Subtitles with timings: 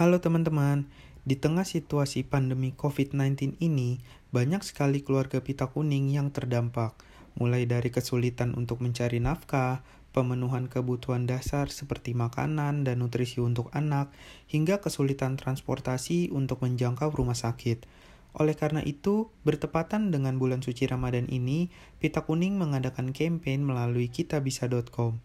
[0.00, 0.88] Halo teman-teman,
[1.28, 4.00] di tengah situasi pandemi COVID-19 ini,
[4.32, 6.96] banyak sekali keluarga pita kuning yang terdampak,
[7.36, 9.84] mulai dari kesulitan untuk mencari nafkah,
[10.16, 14.08] pemenuhan kebutuhan dasar seperti makanan dan nutrisi untuk anak,
[14.48, 17.84] hingga kesulitan transportasi untuk menjangkau rumah sakit.
[18.32, 21.68] Oleh karena itu, bertepatan dengan bulan suci Ramadan ini,
[22.00, 25.20] Pita Kuning mengadakan campaign melalui kitabisa.com.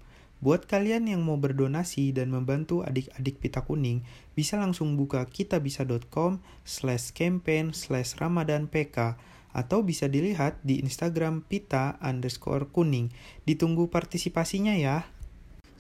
[0.45, 4.05] Buat kalian yang mau berdonasi dan membantu adik-adik Pita Kuning,
[4.37, 9.17] bisa langsung buka kitabisa.com slash campaign slash ramadan pk
[9.57, 13.09] atau bisa dilihat di Instagram pita underscore kuning.
[13.49, 15.09] Ditunggu partisipasinya ya.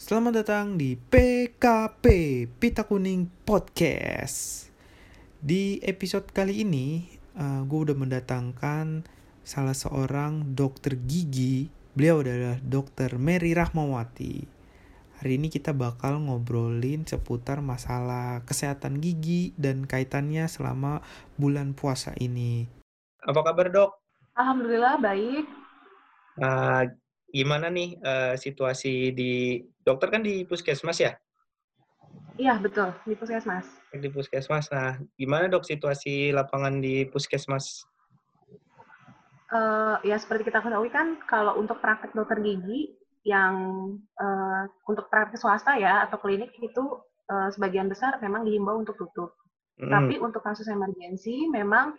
[0.01, 2.05] Selamat datang di PKP
[2.57, 4.73] Pita Kuning Podcast.
[5.45, 7.05] Di episode kali ini,
[7.37, 9.05] uh, gue udah mendatangkan
[9.45, 13.15] salah seorang dokter gigi Beliau adalah Dr.
[13.15, 14.54] Mary Rahmawati.
[15.25, 21.01] Hari ini kita bakal ngobrolin seputar masalah kesehatan gigi dan kaitannya selama
[21.33, 22.69] bulan puasa ini.
[23.25, 23.89] Apa kabar dok?
[24.37, 25.49] Alhamdulillah baik.
[26.37, 26.93] Uh,
[27.33, 31.17] gimana nih uh, situasi di dokter kan di puskesmas ya?
[32.37, 33.65] Iya betul di puskesmas.
[33.97, 34.69] Di puskesmas.
[34.69, 37.89] Nah, gimana dok situasi lapangan di puskesmas
[39.55, 42.93] uh, ya seperti kita ketahui kan kalau untuk praktek dokter gigi
[43.25, 43.53] yang
[44.21, 49.33] uh, untuk praktek swasta ya atau klinik itu uh, sebagian besar memang dihimbau untuk tutup.
[49.81, 49.91] Hmm.
[49.91, 51.97] Tapi untuk kasus emergensi memang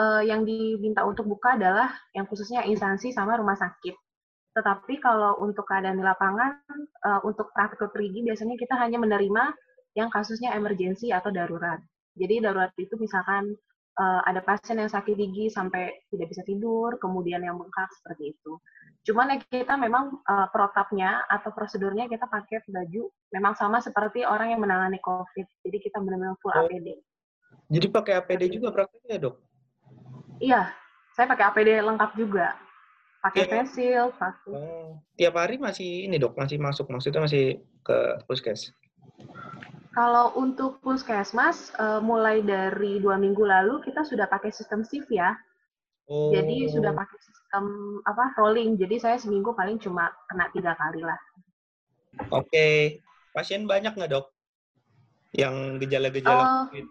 [0.00, 3.94] uh, yang diminta untuk buka adalah yang khususnya instansi sama rumah sakit.
[4.56, 6.64] Tetapi kalau untuk keadaan di lapangan
[7.04, 9.52] uh, untuk praktek dokter gigi biasanya kita hanya menerima
[9.94, 11.78] yang kasusnya emergensi atau darurat.
[12.16, 13.52] Jadi darurat itu misalkan
[13.98, 18.58] uh, ada pasien yang sakit gigi sampai tidak bisa tidur, kemudian yang bengkak seperti itu.
[19.04, 24.56] Cuman ya kita memang uh, protapnya atau prosedurnya kita pakai baju memang sama seperti orang
[24.56, 25.46] yang menangani COVID.
[25.60, 26.64] Jadi kita benar-benar full oh.
[26.64, 26.96] APD.
[27.68, 29.36] Jadi pakai APD juga prakteknya dok?
[30.40, 30.72] Iya,
[31.16, 32.56] saya pakai APD lengkap juga.
[33.24, 34.52] Pakai face shield, pakai.
[34.52, 35.00] Oh.
[35.16, 37.96] Tiap hari masih ini dok, masih masuk maksudnya masih ke
[38.28, 38.72] puskes?
[39.94, 45.38] Kalau untuk puskesmas, uh, mulai dari dua minggu lalu kita sudah pakai sistem shift ya.
[46.10, 46.34] Oh.
[46.34, 47.64] Jadi sudah pakai sistem
[48.02, 48.74] apa rolling.
[48.74, 51.16] Jadi saya seminggu paling cuma kena tiga kali lah.
[52.34, 52.74] Oke, okay.
[53.30, 54.34] pasien banyak nggak dok?
[55.30, 56.86] Yang gejala-gejala uh, COVID?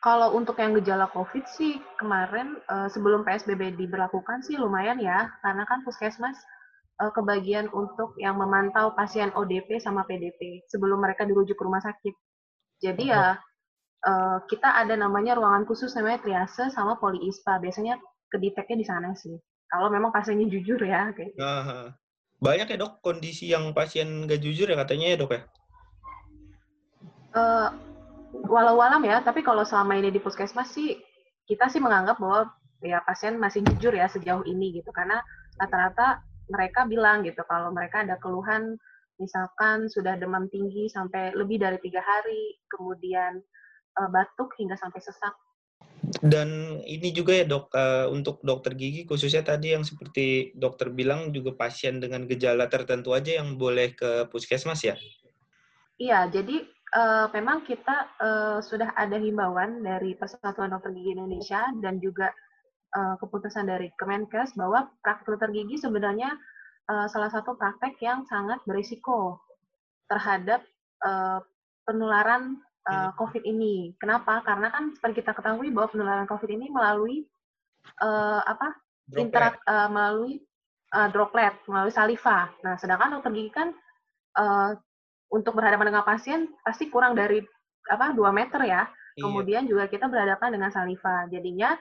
[0.00, 5.64] Kalau untuk yang gejala COVID sih kemarin uh, sebelum PSBB diberlakukan sih lumayan ya, karena
[5.64, 6.36] kan puskesmas
[7.00, 12.14] uh, kebagian untuk yang memantau pasien ODP sama PDP sebelum mereka dirujuk ke rumah sakit.
[12.80, 13.40] Jadi ya
[14.04, 17.56] uh, kita ada namanya ruangan khusus namanya triase sama poliispa.
[17.58, 17.96] Biasanya
[18.28, 19.34] kedeteknya di sana sih.
[19.70, 21.10] Kalau memang pasiennya jujur ya.
[21.16, 21.34] Kayak
[22.40, 25.42] banyak ya dok kondisi yang pasien gak jujur ya katanya ya dok ya?
[27.30, 27.68] Uh,
[28.48, 30.98] walau alam ya, tapi kalau selama ini di puskesmas sih
[31.46, 32.48] kita sih menganggap bahwa
[32.80, 35.20] ya pasien masih jujur ya sejauh ini gitu karena
[35.60, 38.76] rata-rata mereka bilang gitu kalau mereka ada keluhan
[39.20, 43.38] misalkan sudah demam tinggi sampai lebih dari tiga hari, kemudian
[44.00, 45.36] uh, batuk hingga sampai sesak.
[46.24, 51.30] Dan ini juga ya dok, uh, untuk dokter gigi khususnya tadi yang seperti dokter bilang
[51.30, 54.96] juga pasien dengan gejala tertentu aja yang boleh ke puskesmas ya?
[56.00, 56.64] Iya, jadi
[56.96, 62.32] uh, memang kita uh, sudah ada himbauan dari Persatuan Dokter Gigi Indonesia dan juga
[62.94, 66.34] uh, keputusan dari Kemenkes bahwa praktek dokter gigi sebenarnya
[66.90, 69.38] uh, salah satu praktek yang sangat berisiko
[70.10, 70.62] terhadap
[71.06, 71.38] uh,
[71.86, 72.58] penularan
[72.90, 73.94] uh, COVID ini.
[73.98, 74.42] Kenapa?
[74.42, 77.26] Karena kan seperti kita ketahui bahwa penularan COVID ini melalui
[78.02, 78.74] uh, apa?
[79.10, 80.38] Interak uh, melalui
[80.94, 82.46] uh, droplet, melalui saliva.
[82.62, 83.74] Nah, sedangkan dokter gigi kan
[84.38, 84.78] uh,
[85.30, 87.42] untuk berhadapan dengan pasien pasti kurang dari
[87.90, 88.86] apa dua meter ya.
[89.18, 89.22] Iya.
[89.26, 91.26] Kemudian juga kita berhadapan dengan saliva.
[91.26, 91.74] Jadinya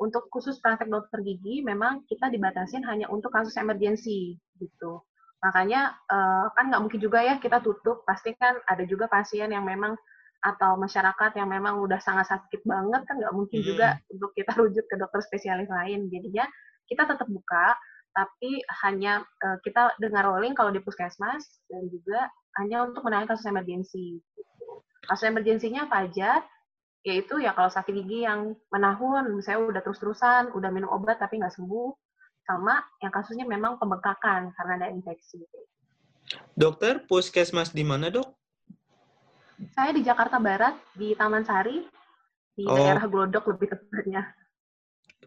[0.00, 5.04] untuk khusus praktek dokter gigi memang kita dibatasin hanya untuk kasus emergensi gitu.
[5.42, 8.06] Makanya uh, kan nggak mungkin juga ya kita tutup.
[8.06, 9.98] Pasti kan ada juga pasien yang memang
[10.42, 13.68] atau masyarakat yang memang udah sangat sakit banget kan nggak mungkin hmm.
[13.68, 16.08] juga untuk kita rujuk ke dokter spesialis lain.
[16.08, 16.46] Jadinya
[16.86, 17.74] kita tetap buka,
[18.14, 22.30] tapi hanya uh, kita dengar rolling kalau di puskesmas dan juga
[22.62, 24.20] hanya untuk menangani kasus emergensi.
[25.08, 26.38] Kasus emergensinya apa aja?
[27.02, 31.54] Yaitu ya kalau sakit gigi yang menahun, saya udah terus-terusan, udah minum obat tapi nggak
[31.54, 31.90] sembuh,
[32.46, 35.42] sama yang kasusnya memang pembengkakan karena ada infeksi.
[36.54, 38.30] Dokter, puskesmas di mana dok?
[39.74, 41.86] Saya di Jakarta Barat, di Taman Sari,
[42.54, 42.74] di oh.
[42.78, 44.22] daerah Glodok lebih tepatnya.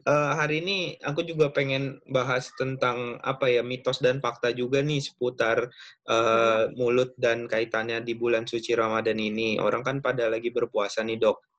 [0.05, 5.01] uh, hari ini aku juga pengen bahas tentang apa ya mitos dan fakta juga nih
[5.01, 5.65] seputar
[6.05, 9.57] uh, mulut dan kaitannya di bulan suci Ramadan ini.
[9.57, 11.54] Orang kan pada lagi berpuasa nih dok.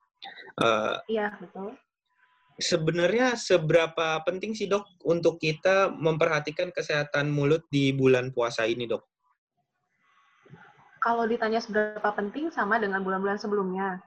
[0.57, 1.77] Uh, iya betul.
[2.57, 9.05] Sebenarnya seberapa penting sih dok untuk kita memperhatikan kesehatan mulut di bulan puasa ini dok?
[10.97, 14.01] Kalau ditanya seberapa penting sama dengan bulan-bulan sebelumnya.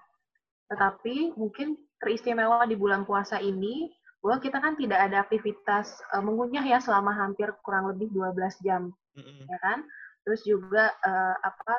[0.67, 3.87] Tetapi mungkin teristimewa di bulan puasa ini
[4.21, 8.91] bahwa kita kan tidak ada aktivitas uh, mengunyah ya selama hampir kurang lebih 12 jam,
[9.17, 9.47] mm-hmm.
[9.49, 9.79] ya kan?
[10.27, 11.75] Terus juga uh, apa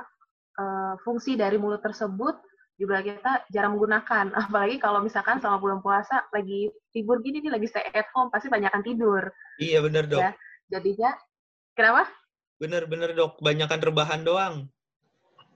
[0.58, 2.40] uh, fungsi dari mulut tersebut
[2.82, 4.34] juga kita jarang menggunakan.
[4.50, 8.50] Apalagi kalau misalkan selama bulan puasa lagi libur gini nih lagi stay at home pasti
[8.50, 9.30] banyakkan tidur.
[9.62, 10.22] Iya benar dok.
[10.26, 10.32] Ya,
[10.74, 11.12] jadinya
[11.78, 12.10] kenapa?
[12.58, 14.70] Bener-bener dok, banyakkan rebahan doang.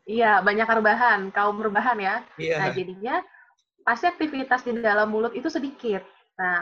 [0.06, 2.16] Iya, banyak rebahan, kaum rebahan ya.
[2.38, 2.62] Iya.
[2.62, 3.16] Nah, jadinya
[3.82, 6.06] pasti aktivitas di dalam mulut itu sedikit.
[6.38, 6.62] Nah,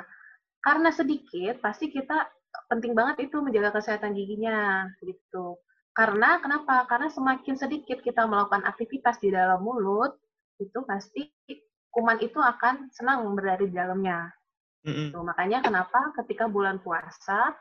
[0.64, 2.24] karena sedikit, pasti kita
[2.72, 5.60] penting banget itu menjaga kesehatan giginya, gitu.
[5.92, 6.88] Karena kenapa?
[6.88, 10.16] Karena semakin sedikit kita melakukan aktivitas di dalam mulut,
[10.64, 11.28] itu pasti
[11.94, 14.32] kuman itu akan senang berada di dalamnya.
[14.84, 15.16] Mm-hmm.
[15.16, 17.56] Tuh, makanya kenapa ketika bulan puasa,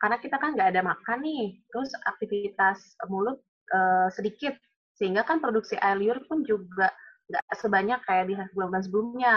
[0.00, 3.42] karena kita kan nggak ada makan nih, terus aktivitas mulut
[3.74, 4.56] uh, sedikit,
[4.96, 6.94] sehingga kan produksi air liur pun juga
[7.28, 9.36] nggak sebanyak kayak di bulan-bulan sebelumnya.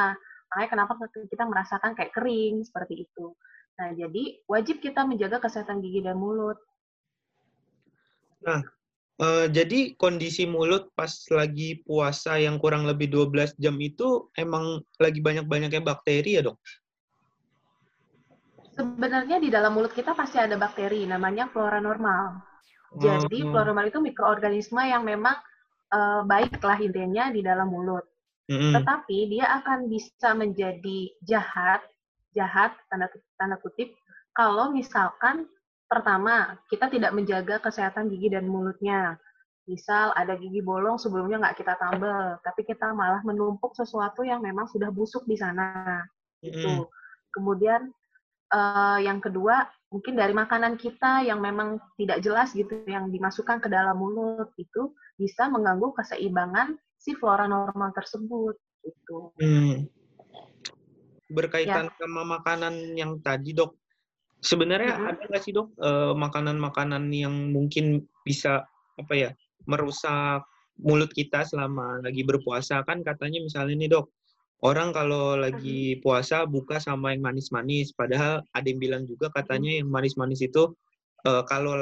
[0.54, 3.36] Makanya kenapa kita merasakan kayak kering seperti itu.
[3.76, 6.56] Nah, jadi wajib kita menjaga kesehatan gigi dan mulut.
[8.46, 8.64] Nah,
[9.22, 15.20] uh, jadi kondisi mulut pas lagi puasa yang kurang lebih 12 jam itu emang lagi
[15.20, 16.58] banyak-banyaknya bakteri ya, Dok?
[18.76, 22.44] Sebenarnya di dalam mulut kita pasti ada bakteri, namanya flora normal.
[22.96, 23.52] Jadi oh.
[23.52, 25.36] flora normal itu mikroorganisme yang memang
[25.96, 28.04] uh, baiklah intinya di dalam mulut.
[28.52, 28.74] Mm-hmm.
[28.78, 31.82] Tetapi dia akan bisa menjadi jahat,
[32.36, 33.10] jahat tanda
[33.40, 33.96] tanda kutip
[34.36, 35.50] kalau misalkan
[35.86, 39.18] pertama kita tidak menjaga kesehatan gigi dan mulutnya.
[39.66, 44.70] Misal ada gigi bolong sebelumnya nggak kita tambal, tapi kita malah menumpuk sesuatu yang memang
[44.70, 46.06] sudah busuk di sana.
[46.46, 46.54] Mm-hmm.
[46.54, 46.74] Itu.
[47.34, 47.90] Kemudian
[48.54, 53.70] uh, yang kedua mungkin dari makanan kita yang memang tidak jelas gitu yang dimasukkan ke
[53.72, 59.32] dalam mulut itu bisa mengganggu keseimbangan si flora normal tersebut gitu.
[59.40, 59.90] Hmm.
[61.32, 61.96] Berkaitan ya.
[61.98, 63.74] sama makanan yang tadi dok,
[64.46, 65.10] sebenarnya hmm.
[65.10, 68.62] ada nggak sih dok eh, makanan-makanan yang mungkin bisa
[68.96, 69.30] apa ya
[69.66, 70.46] merusak
[70.78, 74.14] mulut kita selama lagi berpuasa kan katanya misalnya nih dok
[74.62, 79.90] orang kalau lagi puasa buka sama yang manis-manis padahal ada yang bilang juga katanya yang
[79.90, 80.72] manis-manis itu
[81.26, 81.76] uh, kalau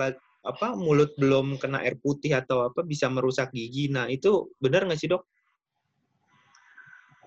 [0.43, 3.87] apa mulut belum kena air putih atau apa bisa merusak gigi.
[3.87, 5.23] Nah itu benar nggak sih dok?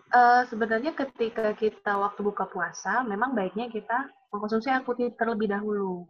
[0.07, 6.07] Uh, sebenarnya ketika kita waktu buka puasa, memang baiknya kita mengkonsumsi air putih terlebih dahulu.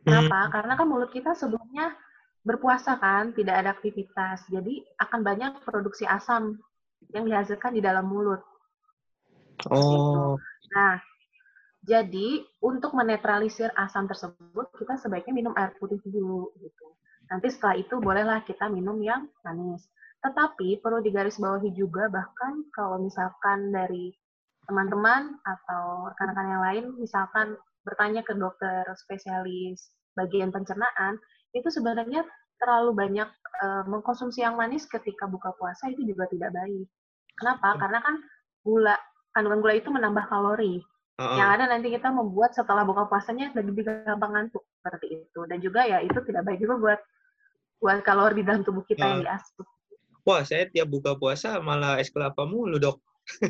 [0.00, 0.48] Kenapa?
[0.48, 0.52] Hmm.
[0.52, 1.92] Karena kan mulut kita sebelumnya
[2.40, 6.56] berpuasa kan, tidak ada aktivitas, jadi akan banyak produksi asam
[7.12, 8.40] yang dihasilkan di dalam mulut.
[9.68, 10.40] Oh.
[10.72, 10.96] Nah,
[11.84, 16.86] jadi untuk menetralisir asam tersebut kita sebaiknya minum air putih dulu gitu.
[17.28, 19.84] Nanti setelah itu bolehlah kita minum yang manis.
[20.24, 24.10] Tetapi perlu digarisbawahi juga bahkan kalau misalkan dari
[24.68, 27.56] teman-teman atau rekan-rekan yang lain misalkan
[27.88, 31.16] bertanya ke dokter spesialis bagian pencernaan
[31.56, 32.26] itu sebenarnya
[32.60, 33.30] terlalu banyak
[33.64, 36.86] uh, mengkonsumsi yang manis ketika buka puasa itu juga tidak baik.
[37.38, 37.78] Kenapa?
[37.78, 38.14] Karena kan
[38.66, 38.96] gula
[39.32, 40.82] kandungan gula itu menambah kalori.
[41.18, 41.38] Uh-uh.
[41.38, 45.40] Yang ada nanti kita membuat setelah buka puasanya lebih gampang ngantuk seperti itu.
[45.46, 47.00] Dan juga ya itu tidak baik juga buat
[47.78, 49.08] buat kalori di dalam tubuh kita uh.
[49.16, 49.66] yang diasup.
[50.28, 53.00] Wah, saya tiap buka puasa malah es kelapa mulu, Dok.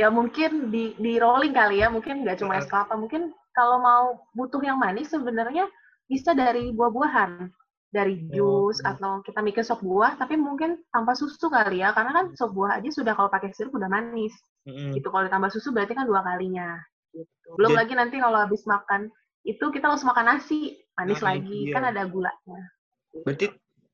[0.00, 4.04] ya mungkin di di rolling kali ya, mungkin nggak cuma es kelapa, mungkin kalau mau
[4.32, 5.68] butuh yang manis sebenarnya
[6.08, 7.52] bisa dari buah-buahan
[7.88, 8.88] dari jus oh.
[8.88, 12.76] atau kita mikir sop buah tapi mungkin tanpa susu kali ya karena kan sop buah
[12.76, 14.36] aja sudah kalau pakai sirup udah manis
[14.68, 14.92] mm-hmm.
[14.92, 16.76] gitu kalau ditambah susu berarti kan dua kalinya
[17.16, 19.08] gitu belum Jadi, lagi nanti kalau habis makan
[19.48, 21.72] itu kita harus makan nasi manis nah, lagi iya.
[21.72, 22.60] kan ada gulanya
[23.08, 23.24] gitu.
[23.24, 23.46] berarti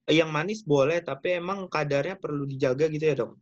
[0.09, 3.33] yang manis boleh tapi emang kadarnya perlu dijaga gitu ya dok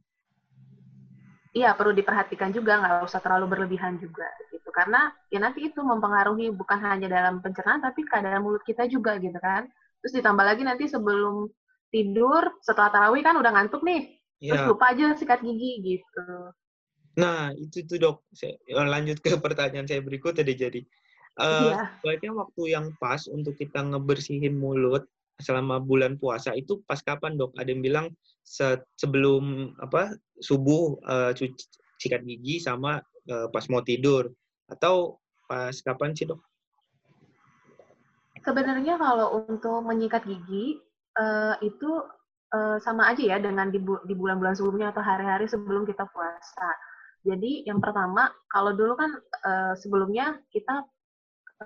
[1.52, 6.48] Iya perlu diperhatikan juga nggak usah terlalu berlebihan juga gitu karena ya nanti itu mempengaruhi
[6.48, 9.68] bukan hanya dalam pencernaan tapi keadaan mulut kita juga gitu kan
[10.02, 11.46] Terus ditambah lagi nanti sebelum
[11.94, 14.18] tidur, setelah tarawih kan udah ngantuk nih.
[14.42, 14.58] Ya.
[14.58, 16.26] Terus lupa aja sikat gigi gitu.
[17.14, 18.16] Nah, itu tuh dok.
[18.34, 20.80] Saya eh, lanjut ke pertanyaan saya berikutnya deh jadi.
[21.38, 21.94] Uh, iya.
[22.02, 25.06] Sebaiknya waktu yang pas untuk kita ngebersihin mulut
[25.40, 27.54] selama bulan puasa itu pas kapan dok?
[27.56, 28.06] Ada yang bilang
[28.42, 30.12] se sebelum apa
[30.42, 31.30] subuh uh,
[31.96, 32.98] sikat gigi sama
[33.30, 34.28] uh, pas mau tidur
[34.68, 36.40] atau pas kapan sih dok?
[38.42, 40.82] Sebenarnya kalau untuk menyikat gigi
[41.14, 42.02] uh, itu
[42.50, 46.70] uh, sama aja ya dengan di, bu di bulan-bulan sebelumnya atau hari-hari sebelum kita puasa.
[47.22, 49.14] Jadi yang pertama kalau dulu kan
[49.46, 50.82] uh, sebelumnya kita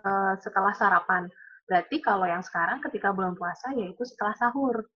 [0.04, 1.32] uh, setelah sarapan.
[1.66, 4.86] Berarti kalau yang sekarang ketika bulan puasa yaitu setelah sahur.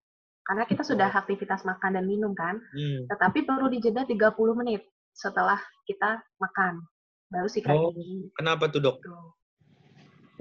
[0.47, 2.59] Karena kita sudah aktivitas makan dan minum kan.
[2.59, 3.07] Hmm.
[3.07, 6.83] Tetapi perlu dijeda 30 menit setelah kita makan.
[7.31, 8.31] Baru sikat oh, gigi.
[8.35, 8.97] Kenapa tuh dok?
[9.03, 9.39] Tuh.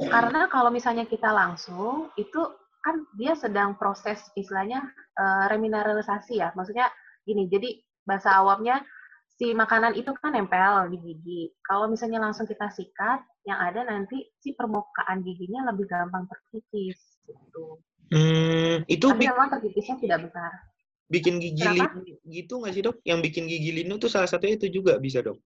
[0.07, 2.39] Karena kalau misalnya kita langsung, itu
[2.79, 4.79] kan dia sedang proses istilahnya
[5.19, 6.55] uh, remineralisasi ya.
[6.55, 6.87] Maksudnya
[7.27, 8.79] gini, jadi bahasa awamnya
[9.35, 11.41] si makanan itu kan nempel di gigi.
[11.61, 16.99] Kalau misalnya langsung kita sikat, yang ada nanti si permukaan giginya lebih gampang terkikis.
[17.23, 17.65] Gitu.
[18.09, 20.51] Hmm, itu Tapi memang terkikisnya tidak besar.
[21.09, 22.97] Bikin gigi linu gitu nggak sih dok?
[23.05, 25.37] Yang bikin gigi linu tuh salah satunya itu juga bisa dok?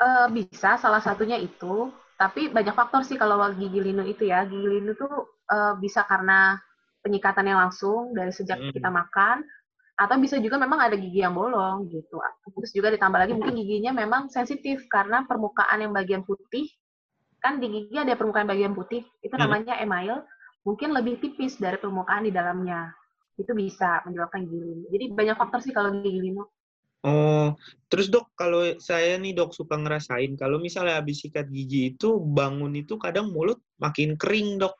[0.00, 1.92] Uh, bisa, salah satunya itu.
[2.16, 4.44] Tapi banyak faktor sih kalau gigi linu itu ya.
[4.44, 6.60] Gigi linu tuh uh, bisa karena
[7.02, 8.72] penyikatan yang langsung dari sejak hmm.
[8.76, 9.42] kita makan,
[9.92, 12.18] atau bisa juga memang ada gigi yang bolong gitu.
[12.56, 16.68] Terus juga ditambah lagi mungkin giginya memang sensitif karena permukaan yang bagian putih
[17.42, 19.42] kan di gigi ada permukaan bagian putih itu hmm.
[19.42, 20.22] namanya email
[20.62, 22.94] mungkin lebih tipis dari permukaan di dalamnya
[23.34, 24.86] itu bisa menyebabkan gigi.
[24.94, 26.44] Jadi banyak faktor sih kalau gigi linu.
[27.02, 27.58] Oh,
[27.90, 32.78] terus dok, kalau saya nih dok suka ngerasain, kalau misalnya habis sikat gigi itu bangun
[32.78, 34.78] itu kadang mulut makin kering dok.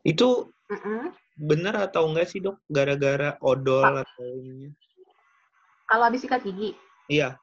[0.00, 1.02] Itu mm -mm.
[1.40, 2.60] Bener atau enggak sih dok?
[2.68, 4.04] Gara-gara odol Pak.
[4.04, 4.70] atau ininya?
[5.88, 6.76] Kalau habis sikat gigi?
[7.08, 7.40] Iya.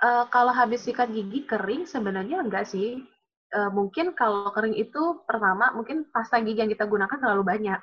[0.00, 3.00] Uh, kalau habis sikat gigi kering sebenarnya enggak sih.
[3.50, 7.80] Uh, mungkin kalau kering itu pertama mungkin pasta gigi yang kita gunakan terlalu banyak.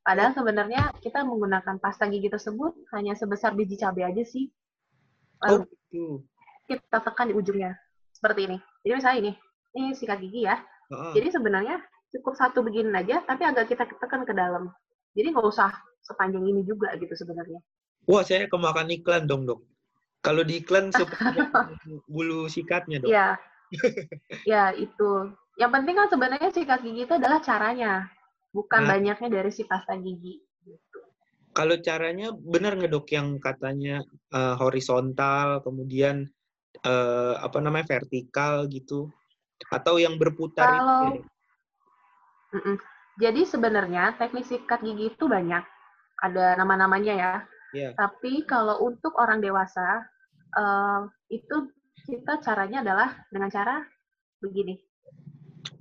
[0.00, 4.48] Padahal sebenarnya kita menggunakan pasta gigi tersebut hanya sebesar biji cabai aja sih.
[5.44, 6.04] Lalu oh, gitu.
[6.64, 7.76] kita tekan di ujungnya
[8.16, 8.56] seperti ini.
[8.80, 9.32] Jadi misalnya ini,
[9.76, 10.56] ini sikat gigi ya.
[10.88, 11.12] Uh-huh.
[11.12, 14.70] Jadi sebenarnya cukup satu begini aja, tapi agak kita tekan ke dalam.
[15.14, 15.70] Jadi nggak usah
[16.02, 17.58] sepanjang ini juga gitu sebenarnya.
[18.10, 19.62] Wah, saya kemakan iklan dong, dok.
[20.20, 20.90] Kalau di iklan
[22.12, 23.10] bulu sikatnya, dok.
[23.10, 23.28] Iya.
[24.50, 25.30] ya, itu.
[25.60, 28.08] Yang penting kan sebenarnya sikat gigi itu adalah caranya
[28.50, 30.40] bukan nah, banyaknya dari si pasta gigi.
[30.66, 30.98] Gitu.
[31.54, 34.02] Kalau caranya benar nggak dok yang katanya
[34.34, 36.26] uh, horizontal, kemudian
[36.82, 39.10] uh, apa namanya vertikal gitu,
[39.68, 41.26] atau yang berputar Kalau, itu?
[42.54, 42.76] -mm.
[43.20, 45.62] Jadi sebenarnya teknik sikat gigi itu banyak,
[46.24, 47.34] ada nama-namanya ya.
[47.70, 47.92] Yeah.
[47.94, 50.02] Tapi kalau untuk orang dewasa
[50.56, 51.70] uh, itu
[52.06, 53.84] kita caranya adalah dengan cara
[54.40, 54.80] begini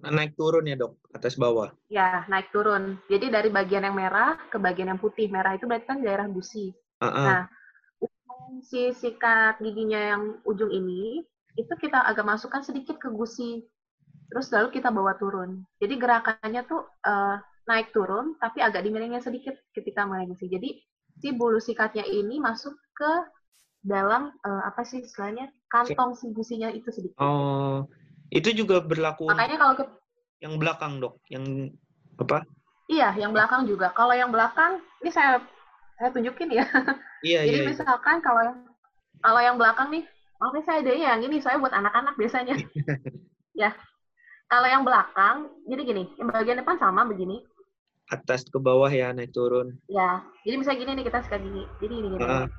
[0.07, 4.55] naik turun ya dok atas bawah ya naik turun jadi dari bagian yang merah ke
[4.55, 6.71] bagian yang putih merah itu berarti kan daerah gusi
[7.03, 7.25] uh -uh.
[7.27, 7.43] nah
[8.63, 11.23] si sikat giginya yang ujung ini
[11.59, 13.67] itu kita agak masukkan sedikit ke gusi
[14.29, 19.57] terus lalu kita bawa turun jadi gerakannya tuh uh, naik turun tapi agak dimiringnya sedikit
[19.74, 20.79] ketika melengsi jadi
[21.19, 23.12] si bulu sikatnya ini masuk ke
[23.83, 27.88] dalam uh, apa sih istilahnya kantong si gusinya itu sedikit oh
[28.29, 29.29] itu juga berlaku.
[29.29, 29.86] Makanya kalau ke...
[30.39, 31.74] yang belakang dok, yang
[32.21, 32.45] apa?
[32.89, 33.93] Iya, yang belakang juga.
[33.93, 35.41] Kalau yang belakang, ini saya
[35.98, 36.65] saya tunjukin ya.
[37.25, 37.69] Iya, Jadi iya, iya.
[37.69, 38.24] misalkan iya.
[38.24, 38.57] kalau yang
[39.19, 40.03] kalau yang belakang nih,
[40.39, 42.55] oke saya ada yang ini saya buat anak-anak biasanya.
[43.62, 43.74] ya.
[44.49, 47.45] Kalau yang belakang, jadi gini, yang bagian depan sama begini.
[48.09, 49.77] Atas ke bawah ya, naik turun.
[49.85, 51.69] Ya, jadi misalnya gini nih kita suka gini.
[51.77, 52.25] Jadi ini gini.
[52.25, 52.49] Uh.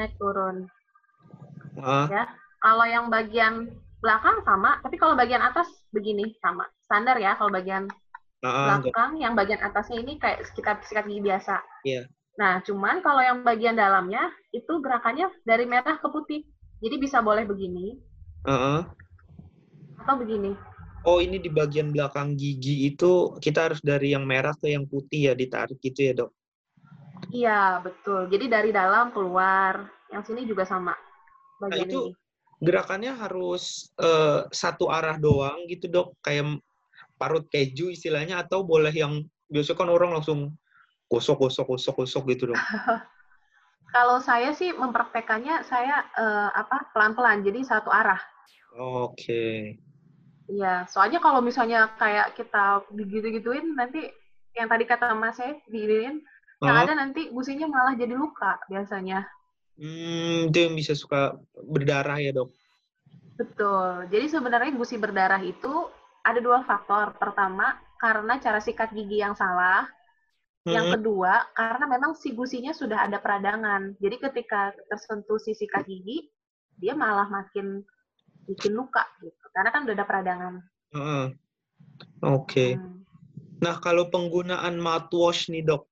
[0.00, 0.64] Naik turun.
[1.76, 2.08] Uh.
[2.08, 2.32] Ya.
[2.64, 3.68] Kalau yang bagian
[4.00, 6.64] belakang sama, tapi kalau bagian atas begini sama.
[6.88, 7.92] Standar ya kalau bagian
[8.40, 11.60] uh, belakang, yang bagian atasnya ini kayak sekitar sikat gigi biasa.
[11.84, 12.02] Iya.
[12.02, 12.04] Yeah.
[12.40, 16.48] Nah, cuman kalau yang bagian dalamnya itu gerakannya dari merah ke putih.
[16.80, 18.00] Jadi bisa boleh begini.
[18.46, 18.80] Uh -uh.
[20.00, 20.56] Atau begini.
[21.08, 25.32] Oh, ini di bagian belakang gigi itu kita harus dari yang merah ke yang putih
[25.32, 26.30] ya ditarik gitu ya, Dok?
[27.32, 28.28] Iya, betul.
[28.28, 29.88] Jadi dari dalam keluar.
[30.12, 30.92] Yang sini juga sama.
[31.64, 36.58] Bagian nah, itu ini gerakannya harus uh, satu arah doang gitu dok kayak
[37.18, 40.54] parut keju istilahnya atau boleh yang biasa kan orang langsung
[41.06, 42.58] gosok gosok gosok gosok gitu dok
[43.94, 48.18] kalau saya sih mempraktekannya saya uh, apa pelan pelan jadi satu arah
[48.74, 49.78] oke okay.
[50.48, 54.08] Iya, soalnya kalau misalnya kayak kita begitu-gituin nanti
[54.56, 59.28] yang tadi kata Mas saya digituin, uh yang ada nanti gusinya malah jadi luka biasanya.
[59.78, 62.50] Hmm, itu yang bisa suka berdarah ya dok?
[63.38, 64.10] Betul.
[64.10, 65.86] Jadi sebenarnya gusi berdarah itu
[66.26, 67.14] ada dua faktor.
[67.14, 69.86] Pertama, karena cara sikat gigi yang salah.
[70.66, 70.74] Hmm.
[70.74, 73.94] Yang kedua, karena memang si gusinya sudah ada peradangan.
[74.02, 76.26] Jadi ketika tersentuh si sikat gigi,
[76.74, 77.86] dia malah makin
[78.50, 79.47] bikin luka gitu.
[79.58, 80.54] Karena kan udah ada peradangan.
[80.94, 81.26] Uh, Oke.
[82.22, 82.70] Okay.
[82.78, 83.02] Hmm.
[83.58, 85.90] Nah, kalau penggunaan mouthwash nih dok,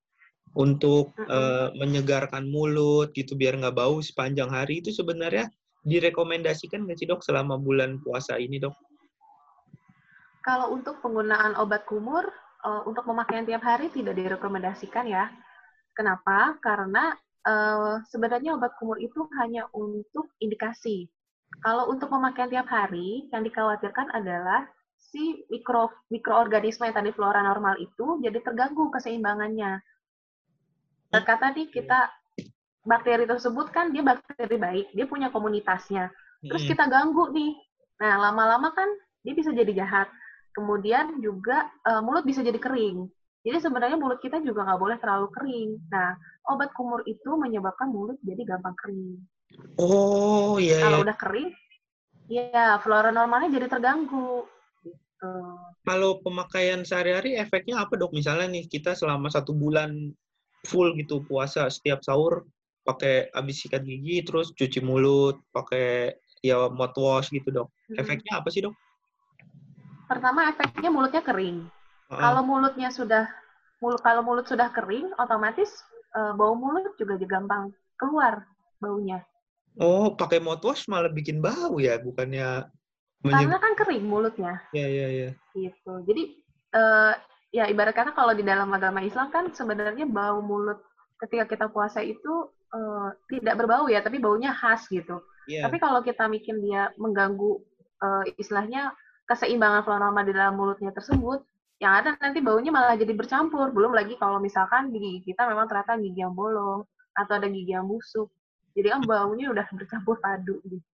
[0.56, 1.34] untuk uh -uh.
[1.34, 5.52] Uh, menyegarkan mulut gitu biar nggak bau sepanjang hari itu sebenarnya
[5.84, 8.72] direkomendasikan nggak sih dok selama bulan puasa ini dok?
[10.40, 12.24] Kalau untuk penggunaan obat kumur,
[12.64, 15.28] uh, untuk pemakaian tiap hari tidak direkomendasikan ya.
[15.92, 16.54] Kenapa?
[16.62, 17.12] Karena
[17.44, 21.10] uh, sebenarnya obat kumur itu hanya untuk indikasi.
[21.64, 27.78] Kalau untuk pemakaian tiap hari, yang dikhawatirkan adalah si mikro mikroorganisme yang tadi flora normal
[27.78, 29.80] itu jadi terganggu keseimbangannya.
[31.12, 32.10] Terkata nih kita
[32.86, 36.10] bakteri tersebut kan dia bakteri baik, dia punya komunitasnya.
[36.44, 37.52] Terus kita ganggu nih.
[37.98, 38.86] Nah, lama-lama kan
[39.24, 40.06] dia bisa jadi jahat.
[40.54, 43.08] Kemudian juga uh, mulut bisa jadi kering.
[43.46, 45.70] Jadi sebenarnya mulut kita juga nggak boleh terlalu kering.
[45.90, 46.18] Nah,
[46.50, 49.22] obat kumur itu menyebabkan mulut jadi gampang kering.
[49.76, 50.80] Oh iya.
[50.82, 51.04] Kalau iya.
[51.06, 51.50] udah kering,
[52.28, 54.44] ya flora normalnya jadi terganggu.
[54.82, 55.32] Gitu.
[55.86, 58.12] Kalau pemakaian sehari-hari efeknya apa dok?
[58.12, 60.12] Misalnya nih kita selama satu bulan
[60.66, 62.42] full gitu puasa setiap sahur
[62.86, 67.68] pakai habis sikat gigi terus cuci mulut pakai ya mouthwash gitu dok.
[67.94, 68.74] Efeknya apa sih dok?
[70.06, 71.66] pertama efeknya mulutnya kering.
[72.08, 72.18] Uh.
[72.18, 73.26] Kalau mulutnya sudah
[73.82, 75.82] mulut kalau mulut sudah kering, otomatis
[76.14, 78.46] uh, bau mulut juga gampang keluar
[78.78, 79.20] baunya.
[79.76, 82.64] Oh, pakai mouthwash malah bikin bau ya, bukannya
[83.26, 84.62] Karena kan kering mulutnya.
[84.70, 85.30] Iya, iya, iya.
[85.52, 85.92] Gitu.
[86.06, 86.22] Jadi
[86.76, 87.12] uh,
[87.50, 90.78] ya ibarat kata kalau di dalam agama Islam kan sebenarnya bau mulut
[91.20, 95.20] ketika kita puasa itu uh, tidak berbau ya, tapi baunya khas gitu.
[95.50, 95.66] Yeah.
[95.66, 97.60] Tapi kalau kita bikin dia mengganggu
[98.02, 98.94] uh, istilahnya
[99.26, 101.42] keseimbangan flora di dalam mulutnya tersebut,
[101.82, 103.74] yang ada nanti baunya malah jadi bercampur.
[103.74, 107.84] Belum lagi kalau misalkan gigi kita memang ternyata gigi yang bolong atau ada gigi yang
[107.88, 108.30] busuk.
[108.76, 110.84] Jadi kan baunya udah bercampur padu gitu.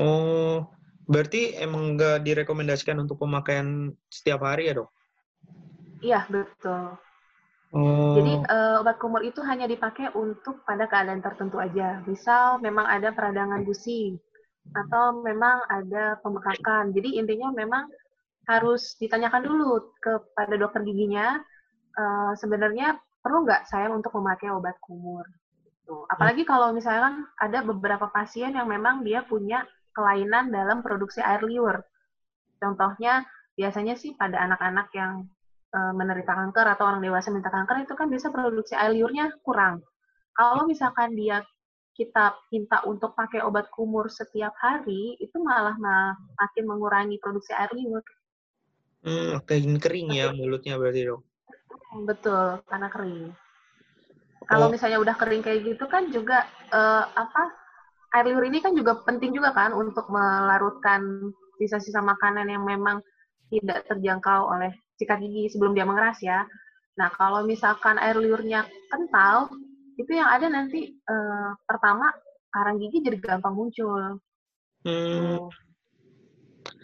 [0.00, 0.66] Oh,
[1.06, 4.90] berarti emang nggak direkomendasikan untuk pemakaian setiap hari ya dok?
[6.00, 6.96] Iya, betul.
[7.74, 8.14] Oh.
[8.16, 12.00] Jadi uh, obat kumur itu hanya dipakai untuk pada keadaan tertentu aja.
[12.08, 14.16] Misal memang ada peradangan gusi
[14.72, 16.94] atau memang ada pembekakan.
[16.96, 17.84] Jadi intinya memang
[18.48, 21.40] harus ditanyakan dulu kepada dokter giginya
[21.96, 25.24] uh, sebenarnya perlu nggak saya untuk memakai obat kumur.
[25.84, 26.08] Tuh.
[26.08, 31.84] Apalagi kalau misalkan ada beberapa pasien yang memang dia punya kelainan dalam produksi air liur.
[32.56, 35.28] Contohnya biasanya sih pada anak-anak yang
[35.76, 39.84] uh, menderita kanker atau orang dewasa menderita kanker itu kan bisa produksi air liurnya kurang.
[40.34, 41.44] Kalau misalkan dia
[41.94, 45.78] kita minta untuk pakai obat kumur setiap hari, itu malah
[46.34, 48.02] makin mengurangi produksi air liur.
[49.06, 51.22] Hmm, makin kering ya mulutnya berarti dok?
[52.02, 53.30] Betul, karena kering.
[54.44, 54.72] Kalau oh.
[54.72, 57.42] misalnya udah kering kayak gitu kan juga uh, apa
[58.14, 63.02] air liur ini kan juga penting juga kan untuk melarutkan sisa-sisa makanan yang memang
[63.50, 66.46] tidak terjangkau oleh sikat gigi sebelum dia mengeras ya.
[66.94, 69.50] Nah kalau misalkan air liurnya kental,
[69.98, 72.10] itu yang ada nanti uh, pertama
[72.54, 74.22] karang gigi jadi gampang muncul.
[74.86, 75.50] Hmm.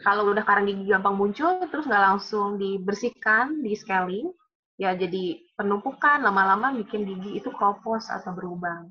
[0.02, 4.32] Kalau udah karang gigi gampang muncul, terus nggak langsung dibersihkan, di scaling,
[4.80, 8.88] ya jadi penumpukan lama-lama bikin gigi itu kropos atau berubah.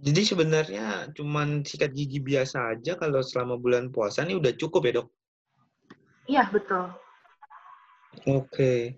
[0.00, 4.92] Jadi sebenarnya cuman sikat gigi biasa aja kalau selama bulan puasa ini udah cukup ya
[5.00, 5.08] dok?
[6.24, 6.88] Iya betul.
[8.24, 8.96] Oke.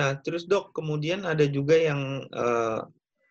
[0.00, 2.80] Nah terus dok kemudian ada juga yang uh,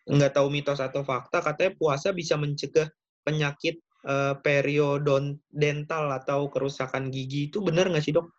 [0.06, 2.90] nggak tahu mitos atau fakta katanya puasa bisa mencegah
[3.26, 8.30] penyakit uh, periodontal atau kerusakan gigi itu benar nggak sih dok?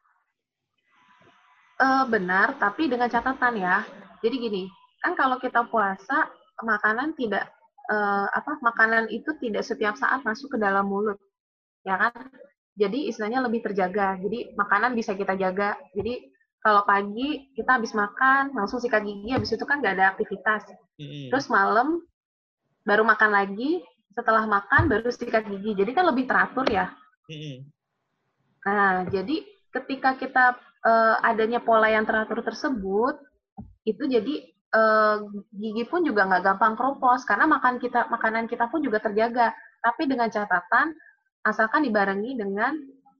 [1.76, 3.84] Uh, benar, tapi dengan catatan ya.
[4.24, 4.62] Jadi gini,
[5.04, 6.24] kan kalau kita puasa
[6.64, 7.52] makanan tidak
[7.92, 11.20] uh, apa makanan itu tidak setiap saat masuk ke dalam mulut,
[11.84, 12.16] ya kan?
[12.76, 14.16] Jadi istilahnya lebih terjaga.
[14.16, 15.76] Jadi makanan bisa kita jaga.
[15.92, 16.32] Jadi
[16.66, 20.66] kalau pagi kita habis makan langsung sikat gigi habis itu kan nggak ada aktivitas
[21.30, 22.02] terus malam
[22.82, 26.90] baru makan lagi setelah makan baru sikat gigi jadi kan lebih teratur ya
[28.66, 33.18] nah jadi ketika kita uh, adanya pola yang teratur tersebut
[33.82, 34.34] itu jadi
[34.74, 39.50] uh, gigi pun juga nggak gampang kropos karena makan kita makanan kita pun juga terjaga
[39.82, 40.94] tapi dengan catatan
[41.46, 42.74] asalkan dibarengi dengan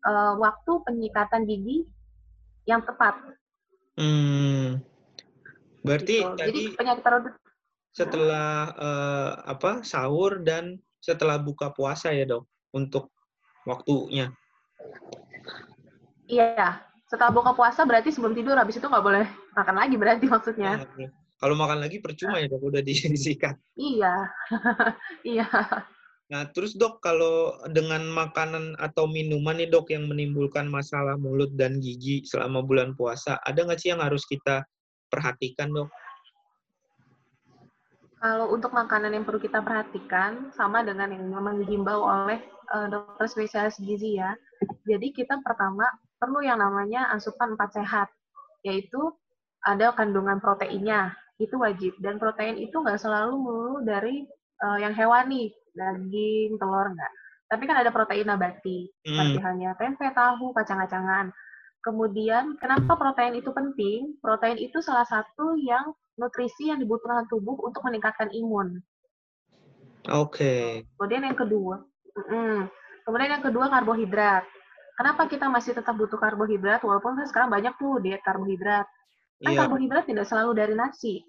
[0.06, 1.86] uh, waktu penyikatan gigi
[2.66, 3.14] yang tepat.
[3.94, 4.82] Hmm.
[5.86, 6.34] Berarti gitu.
[6.34, 7.44] tadi Jadi penyakit parodontal
[7.96, 12.44] setelah uh, apa sahur dan setelah buka puasa ya dok
[12.76, 13.08] untuk
[13.64, 14.28] waktunya.
[16.28, 20.82] Iya, setelah buka puasa berarti sebelum tidur habis itu nggak boleh makan lagi berarti maksudnya.
[21.36, 23.54] Kalau makan lagi percuma ya dok udah disikat.
[23.76, 24.14] Iya,
[25.36, 25.48] iya.
[26.26, 31.78] Nah, terus dok, kalau dengan makanan atau minuman nih dok yang menimbulkan masalah mulut dan
[31.78, 34.66] gigi selama bulan puasa, ada nggak sih yang harus kita
[35.06, 35.86] perhatikan dok?
[38.18, 42.42] Kalau untuk makanan yang perlu kita perhatikan, sama dengan yang memang dihimbau oleh
[42.74, 44.34] uh, dokter spesialis gizi ya.
[44.82, 45.86] Jadi kita pertama
[46.16, 48.08] perlu yang namanya asupan empat sehat,
[48.64, 48.98] yaitu
[49.64, 51.92] ada kandungan proteinnya, itu wajib.
[52.00, 54.24] Dan protein itu nggak selalu melulu dari
[54.64, 57.12] uh, yang hewani, daging, telur enggak.
[57.46, 59.06] Tapi kan ada protein nabati, hmm.
[59.06, 61.30] seperti halnya tempe, tahu, kacang-kacangan.
[61.86, 64.18] Kemudian, kenapa protein itu penting?
[64.18, 68.82] Protein itu salah satu yang nutrisi yang dibutuhkan tubuh untuk meningkatkan imun.
[70.10, 70.42] Oke.
[70.42, 70.66] Okay.
[70.98, 71.86] Kemudian yang kedua,
[72.18, 72.60] mm,
[73.06, 74.42] kemudian yang kedua karbohidrat.
[74.96, 78.88] Kenapa kita masih tetap butuh karbohidrat walaupun kan sekarang banyak tuh diet karbohidrat?
[79.44, 79.60] Kan yeah.
[79.60, 81.20] karbohidrat tidak selalu dari nasi.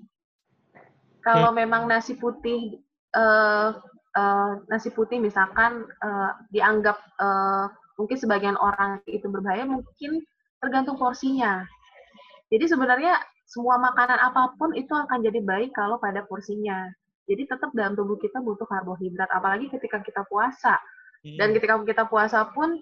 [1.19, 1.60] Kalau hmm.
[1.60, 2.80] memang nasi putih
[3.12, 3.75] uh,
[4.15, 7.67] uh, nasi putih misalkan uh, dianggap uh,
[7.99, 10.23] mungkin sebagian orang itu berbahaya, mungkin
[10.63, 11.67] tergantung porsinya.
[12.47, 16.88] Jadi sebenarnya semua makanan apa pun itu akan jadi baik kalau pada porsinya.
[17.27, 20.80] Jadi tetap dalam tubuh kita butuh karbohidrat, apalagi ketika kita puasa.
[21.27, 22.80] Dan ketika kita puasa pun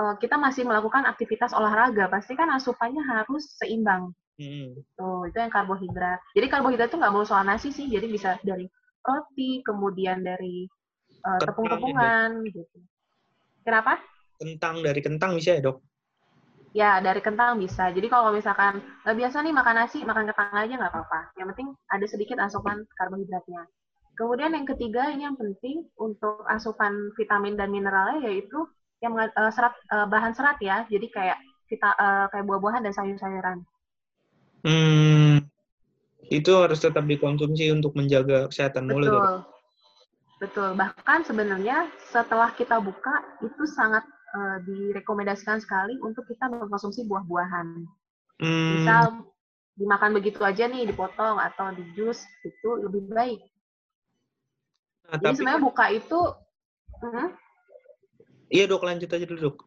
[0.00, 4.12] uh, kita masih melakukan aktivitas olahraga, pasti kan asupannya harus seimbang.
[4.40, 4.74] Hmm.
[4.96, 6.18] Tuh, itu yang karbohidrat.
[6.32, 8.64] Jadi karbohidrat itu nggak mau soal nasi sih, jadi bisa dari
[9.04, 10.64] roti, kemudian dari
[11.26, 12.78] uh, tepung-tepungan gitu.
[13.62, 14.00] Kenapa?
[14.40, 15.78] Kentang dari kentang bisa ya dok?
[16.72, 17.92] Ya dari kentang bisa.
[17.92, 21.20] Jadi kalau misalkan nggak biasa nih makan nasi, makan kentang aja nggak apa-apa.
[21.36, 23.68] Yang penting ada sedikit asupan karbohidratnya.
[24.16, 28.64] Kemudian yang ketiga ini yang penting untuk asupan vitamin dan mineralnya yaitu
[29.02, 30.86] yang uh, serat uh, bahan serat ya.
[30.86, 33.58] Jadi kayak kita uh, kayak buah-buahan dan sayur-sayuran.
[34.62, 35.42] Hmm,
[36.30, 39.10] itu harus tetap dikonsumsi untuk menjaga kesehatan mulut.
[39.10, 39.36] Ya, Betul.
[40.42, 40.70] Betul.
[40.74, 44.02] Bahkan sebenarnya setelah kita buka itu sangat
[44.34, 47.86] uh, direkomendasikan sekali untuk kita mengkonsumsi buah-buahan.
[48.42, 48.70] Hmm.
[48.74, 49.22] Misal
[49.78, 53.40] dimakan begitu aja nih, dipotong atau di jus itu lebih baik.
[55.06, 55.36] Nah, Jadi tapi...
[55.38, 56.20] sebenarnya buka itu,
[57.06, 57.28] uh,
[58.52, 59.58] iya dok lanjut aja dulu dok.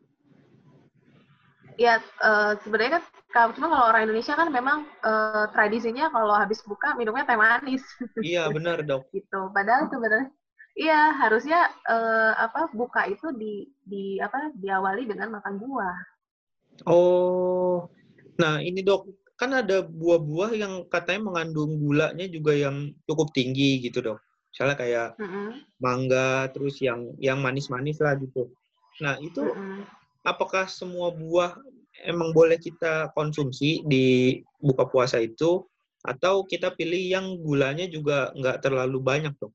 [1.75, 3.03] Ya uh, sebenarnya kan
[3.35, 7.83] kalau cuma kalau orang Indonesia kan memang uh, tradisinya kalau habis buka minumnya teh manis.
[8.23, 9.11] Iya benar dok.
[9.11, 9.51] gitu.
[9.51, 10.29] Padahal sebenarnya
[10.75, 15.97] iya harusnya uh, apa buka itu di di apa diawali dengan makan buah.
[16.87, 17.87] Oh,
[18.39, 23.99] nah ini dok kan ada buah-buah yang katanya mengandung gulanya juga yang cukup tinggi gitu
[23.99, 24.19] dok.
[24.55, 25.47] Misalnya kayak mm -hmm.
[25.83, 28.47] mangga, terus yang yang manis-manis lah gitu.
[29.03, 29.43] Nah itu
[30.23, 31.55] apakah semua buah
[32.03, 35.63] emang boleh kita konsumsi di buka puasa itu
[36.05, 39.51] atau kita pilih yang gulanya juga nggak terlalu banyak tuh?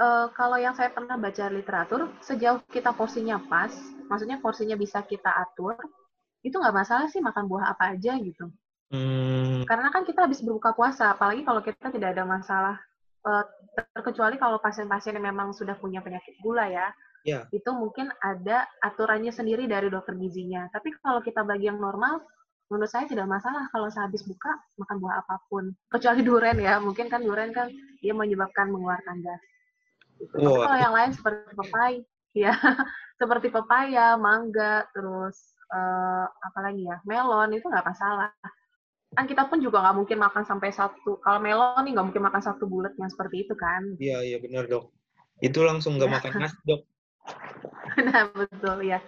[0.00, 3.70] Uh, kalau yang saya pernah baca literatur, sejauh kita porsinya pas,
[4.08, 5.78] maksudnya porsinya bisa kita atur,
[6.42, 8.50] itu nggak masalah sih makan buah apa aja gitu.
[8.90, 9.62] Hmm.
[9.68, 12.76] Karena kan kita habis berbuka puasa, apalagi kalau kita tidak ada masalah,
[13.22, 13.44] uh,
[13.94, 16.90] terkecuali kalau pasien-pasien yang memang sudah punya penyakit gula ya,
[17.26, 17.46] yeah.
[17.50, 20.66] itu mungkin ada aturannya sendiri dari dokter gizinya.
[20.70, 22.22] Tapi kalau kita bagi yang normal,
[22.72, 24.48] menurut saya tidak masalah kalau sehabis buka
[24.80, 25.76] makan buah apa pun.
[25.92, 27.68] Kecuali durian ya, mungkin kan durian kan
[28.00, 29.42] dia menyebabkan mengeluarkan gas.
[30.16, 30.34] Gitu.
[30.40, 32.00] Tapi kalau yang lain seperti pepaya,
[32.32, 32.54] ya
[33.20, 35.36] seperti pepaya, mangga, terus
[35.68, 38.32] uh, apa lagi ya, melon itu nggak masalah.
[39.12, 41.20] Kan kita pun juga nggak mungkin makan sampai satu.
[41.20, 43.84] Kalau melon nih nggak mungkin makan satu bulat yang seperti itu kan.
[44.00, 44.88] Iya iya benar dok.
[45.44, 46.88] Itu langsung nggak makan nasi dok.
[48.08, 49.00] nah betul ya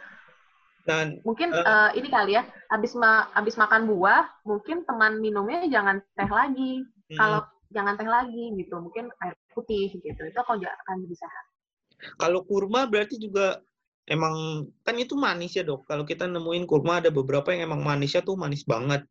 [0.85, 5.65] dan mungkin uh, uh, ini kali ya habis ma habis makan buah mungkin teman minumnya
[5.69, 6.85] jangan teh lagi.
[7.05, 7.19] Hmm.
[7.21, 7.41] kalau
[7.73, 11.45] jangan teh lagi gitu mungkin air putih gitu itu kok akan lebih sehat.
[12.21, 13.65] Kalau kurma berarti juga
[14.05, 15.89] emang kan itu manis ya dok.
[15.89, 19.09] Kalau kita nemuin kurma ada beberapa yang emang manisnya tuh manis banget.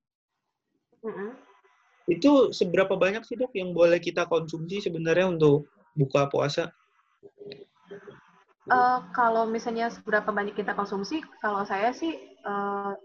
[1.03, 1.29] Mm -hmm.
[2.03, 6.71] itu seberapa banyak sih dok yang boleh kita konsumsi sebenarnya untuk buka puasa
[8.63, 12.15] Uh, kalau misalnya seberapa banyak kita konsumsi, kalau saya sih
[12.47, 12.95] uh,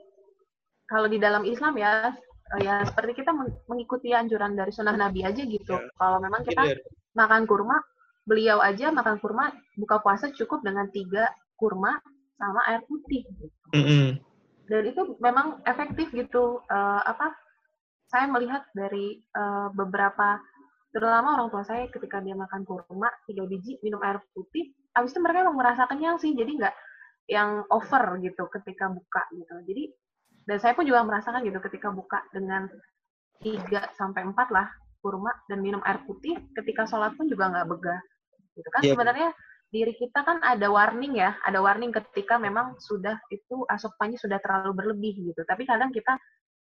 [0.86, 2.14] kalau di dalam Islam ya
[2.54, 3.34] uh, ya seperti kita
[3.66, 5.74] mengikuti anjuran dari sunnah Nabi aja gitu.
[5.74, 5.90] Ya.
[5.98, 6.78] Kalau memang kita ya.
[7.18, 7.74] makan kurma,
[8.22, 11.26] beliau aja makan kurma buka puasa cukup dengan tiga
[11.58, 11.98] kurma
[12.38, 13.26] sama air putih.
[13.26, 13.46] Gitu.
[13.74, 14.06] Mm -hmm.
[14.70, 16.62] Dan itu memang efektif gitu.
[16.70, 17.34] Uh, apa?
[18.08, 20.38] Saya melihat dari uh, beberapa
[20.94, 25.20] terutama orang tua saya ketika dia makan kurma tiga biji minum air putih abis itu
[25.20, 26.74] mereka emang merasa kenyang sih jadi nggak
[27.28, 29.84] yang over gitu ketika buka gitu jadi
[30.48, 32.68] dan saya pun juga merasakan gitu ketika buka dengan
[33.44, 34.66] tiga sampai empat lah
[35.04, 38.00] kurma dan minum air putih ketika sholat pun juga nggak begah
[38.58, 38.92] Gitu kan Iya.
[38.98, 39.28] sebenarnya
[39.68, 44.72] diri kita kan ada warning ya, ada warning ketika memang sudah itu asupannya sudah terlalu
[44.74, 45.46] berlebih gitu.
[45.46, 46.18] Tapi kadang kita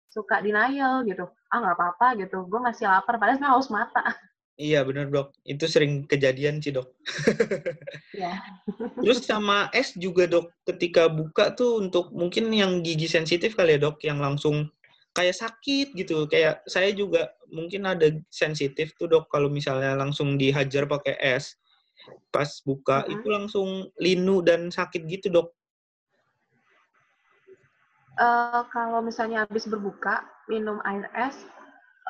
[0.09, 4.03] suka denial gitu, ah nggak apa-apa gitu, gue masih lapar, padahal sebenarnya haus mata.
[4.54, 6.90] Iya benar dok, itu sering kejadian sih dok.
[8.14, 8.38] Ya.
[9.02, 13.90] Terus sama es juga dok, ketika buka tuh untuk mungkin yang gigi sensitif kali ya
[13.90, 14.70] dok, yang langsung
[15.10, 16.30] kayak sakit gitu.
[16.30, 21.58] Kayak saya juga mungkin ada sensitif tuh dok, kalau misalnya langsung dihajar pakai es,
[22.30, 23.10] pas buka Mhm.
[23.18, 25.50] itu langsung linu dan sakit gitu dok.
[28.14, 31.34] Eh, kalau misalnya habis berbuka minum air es,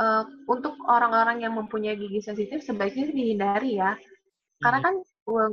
[0.03, 3.95] eh, untuk orang-orang yang mempunyai gigi sensitif sebaiknya dihindari ya,
[4.63, 4.87] karena Hmm.
[4.87, 4.95] kan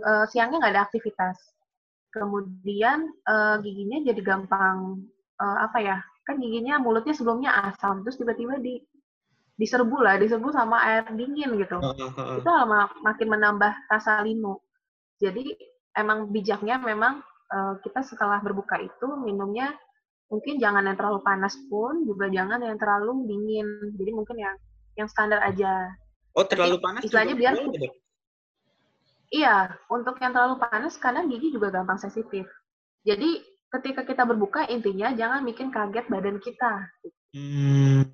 [0.09, 1.37] eh, siangnya nggak ada aktivitas.
[2.11, 4.77] Kemudian eh, giginya jadi gampang
[5.41, 5.97] eh, apa ya?
[6.27, 8.79] Kan giginya mulutnya sebelumnya asam, terus tiba-tiba di
[9.61, 11.77] diserbu lah, diserbu sama air dingin gitu.
[12.41, 14.57] Itu malah makin menambah rasa linu.
[15.21, 15.45] Jadi
[15.95, 17.21] emang bijaknya memang
[17.53, 19.71] eh, kita setelah berbuka itu minumnya
[20.31, 23.67] mungkin jangan yang terlalu panas pun, juga jangan yang terlalu dingin.
[23.99, 24.55] Jadi mungkin yang
[24.95, 25.91] yang standar aja.
[26.31, 27.91] Oh terlalu panas istilahnya biar boleh?
[29.31, 32.47] Iya, untuk yang terlalu panas kadang gigi juga gampang sensitif.
[33.03, 36.87] Jadi ketika kita berbuka intinya jangan bikin kaget badan kita.
[37.35, 38.11] Hmm.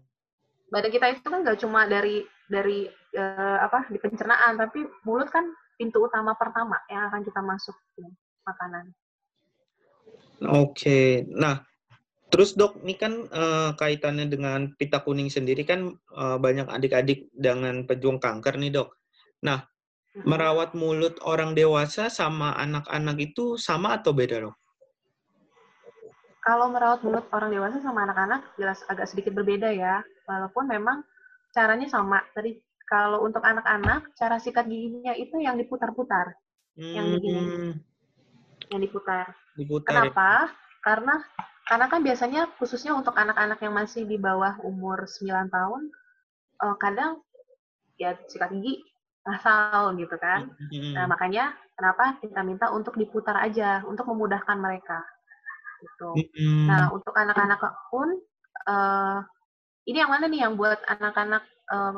[0.70, 5.46] Badan kita itu kan nggak cuma dari dari eh, apa di pencernaan, tapi mulut kan
[5.78, 7.78] pintu utama pertama yang akan kita masuk
[8.46, 8.94] makanan.
[10.46, 11.66] Oke, nah
[12.28, 17.88] terus dok, ini kan eh, kaitannya dengan pita kuning sendiri kan eh, banyak adik-adik dengan
[17.88, 18.90] pejuang kanker nih dok.
[19.44, 19.64] Nah,
[20.26, 24.56] merawat mulut orang dewasa sama anak-anak itu sama atau beda dok?
[26.42, 30.00] Kalau merawat mulut orang dewasa sama anak-anak jelas agak sedikit berbeda ya.
[30.24, 31.04] Walaupun memang
[31.52, 32.24] caranya sama.
[32.32, 32.56] Tadi
[32.88, 36.32] kalau untuk anak-anak cara sikat giginya itu yang diputar-putar,
[36.80, 37.42] Yang begini.
[37.44, 37.72] Hmm,
[38.72, 39.36] yang diputar.
[39.60, 40.08] diputar.
[40.08, 40.48] ya.
[40.88, 41.20] Karena
[41.68, 45.82] karena kan biasanya khususnya untuk anak-anak yang masih di bawah umur 9 tahun
[46.64, 47.20] eh, kadang
[48.00, 48.80] ya sikat gigi
[49.28, 50.48] asal gitu kan.
[50.96, 55.04] Nah, makanya kenapa kita minta untuk diputar aja untuk memudahkan mereka.
[55.84, 56.10] Gitu.
[56.72, 57.60] Nah, untuk anak-anak
[57.92, 58.16] pun
[58.64, 59.18] eh,
[59.92, 61.96] ini yang mana nih yang buat anak-anak eh,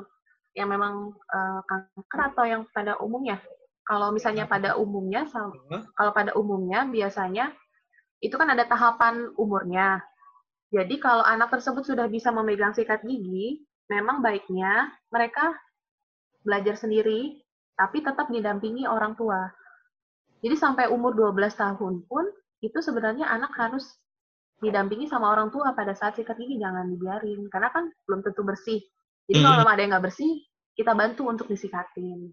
[0.57, 3.37] yang memang eh, kanker atau yang pada umumnya?
[3.85, 5.25] Kalau misalnya pada umumnya,
[5.97, 7.49] kalau pada umumnya biasanya
[8.19, 10.03] itu kan ada tahapan umurnya.
[10.69, 15.57] Jadi kalau anak tersebut sudah bisa memegang sikat gigi, memang baiknya mereka
[16.45, 17.41] belajar sendiri,
[17.73, 19.49] tapi tetap didampingi orang tua.
[20.39, 22.23] Jadi sampai umur 12 tahun pun
[22.63, 23.97] itu sebenarnya anak harus
[24.59, 28.79] didampingi sama orang tua pada saat sikat gigi jangan dibiarin karena kan belum tentu bersih.
[29.31, 29.61] Jadi kalau Mhm.
[29.63, 30.31] memang ada yang nggak bersih,
[30.75, 32.31] kita bantu untuk disikatin.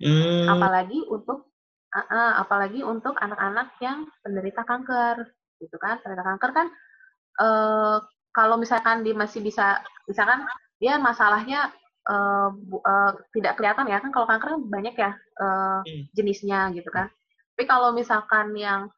[0.00, 1.51] hmm, Apalagi untuk
[1.92, 5.28] uh, uh, apalagi untuk anak-anak yang penderita kanker,
[5.62, 6.02] gitu kan?
[6.02, 6.68] Penderita kanker kan
[7.40, 7.96] eh,
[8.32, 10.44] kalau misalkan dia masih bisa, misalkan
[10.82, 11.72] dia masalahnya
[12.66, 15.12] bu- eh, tidak kelihatan ya kan kalau kanker kan banyak ya
[15.86, 16.02] Hmm.
[16.12, 17.08] jenisnya gitu kan.
[17.54, 18.90] Tapi kalau misalkan yang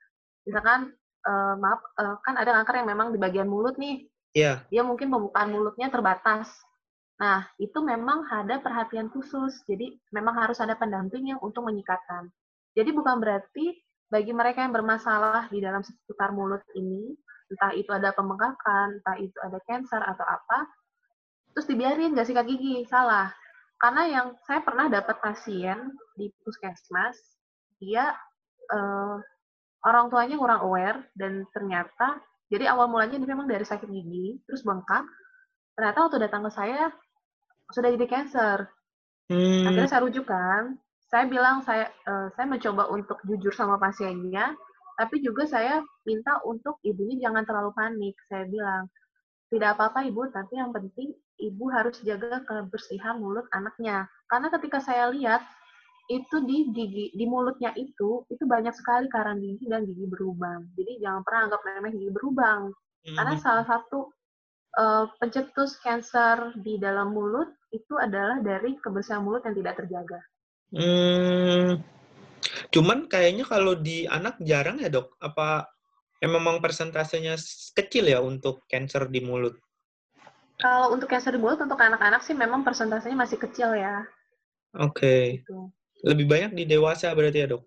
[0.48, 0.92] misalkan
[1.24, 4.64] eh, maaf eh, kan ada kanker yang memang di bagian mulut nih, ya.
[4.72, 6.50] dia mungkin pembukaan mulutnya terbatas.
[7.14, 9.62] Nah, itu memang ada perhatian khusus.
[9.70, 12.26] Jadi, memang harus ada pendamping yang untuk menyikatkan.
[12.74, 13.78] Jadi, bukan berarti
[14.10, 17.14] bagi mereka yang bermasalah di dalam seputar mulut ini,
[17.50, 20.68] entah itu ada pembengkakan, entah itu ada cancer atau apa,
[21.54, 22.82] terus dibiarin nggak sikat gigi.
[22.90, 23.30] Salah.
[23.78, 27.18] Karena yang saya pernah dapat pasien di puskesmas,
[27.78, 28.14] dia
[28.70, 29.16] eh,
[29.84, 34.62] orang tuanya kurang aware dan ternyata jadi awal mulanya dia memang dari sakit gigi, terus
[34.62, 35.04] bengkak.
[35.74, 36.92] Ternyata waktu datang ke saya
[37.72, 38.70] sudah jadi cancer.
[39.26, 40.76] Hmm, Akhirnya saya rujukan.
[41.14, 44.50] Saya bilang saya eh, saya mencoba untuk jujur sama pasiennya,
[44.98, 48.18] tapi juga saya minta untuk ibunya jangan terlalu panik.
[48.26, 48.90] Saya bilang
[49.54, 54.10] tidak apa-apa ibu, tapi yang penting ibu harus jaga kebersihan mulut anaknya.
[54.26, 55.46] Karena ketika saya lihat
[56.10, 60.66] itu di gigi di mulutnya itu itu banyak sekali karang gigi dan gigi berlubang.
[60.74, 62.74] Jadi jangan pernah anggap remeh gigi berlubang.
[63.06, 64.10] Karena hmm, salah satu
[64.82, 70.18] eh, pencetus kanker di dalam mulut itu adalah dari kebersihan mulut yang tidak terjaga.
[70.74, 71.94] Hmm.
[72.74, 75.14] Cuman kayaknya kalau di anak jarang ya dok.
[75.22, 75.70] Apa
[76.18, 77.38] ya memang persentasenya
[77.74, 79.56] kecil ya untuk cancer di mulut?
[80.58, 84.06] Kalau untuk kanker di mulut untuk anak-anak sih memang persentasenya masih kecil ya.
[84.78, 85.42] Oke.
[85.42, 85.70] Gitu.
[86.06, 87.62] Lebih banyak di dewasa berarti ya dok?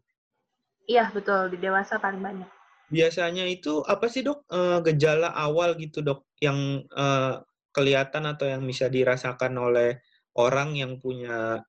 [0.88, 2.50] Iya betul di dewasa paling banyak.
[2.88, 7.34] Biasanya itu apa sih dok eh, gejala awal gitu dok yang eh,
[7.76, 10.00] kelihatan atau yang bisa dirasakan oleh
[10.40, 11.60] orang yang punya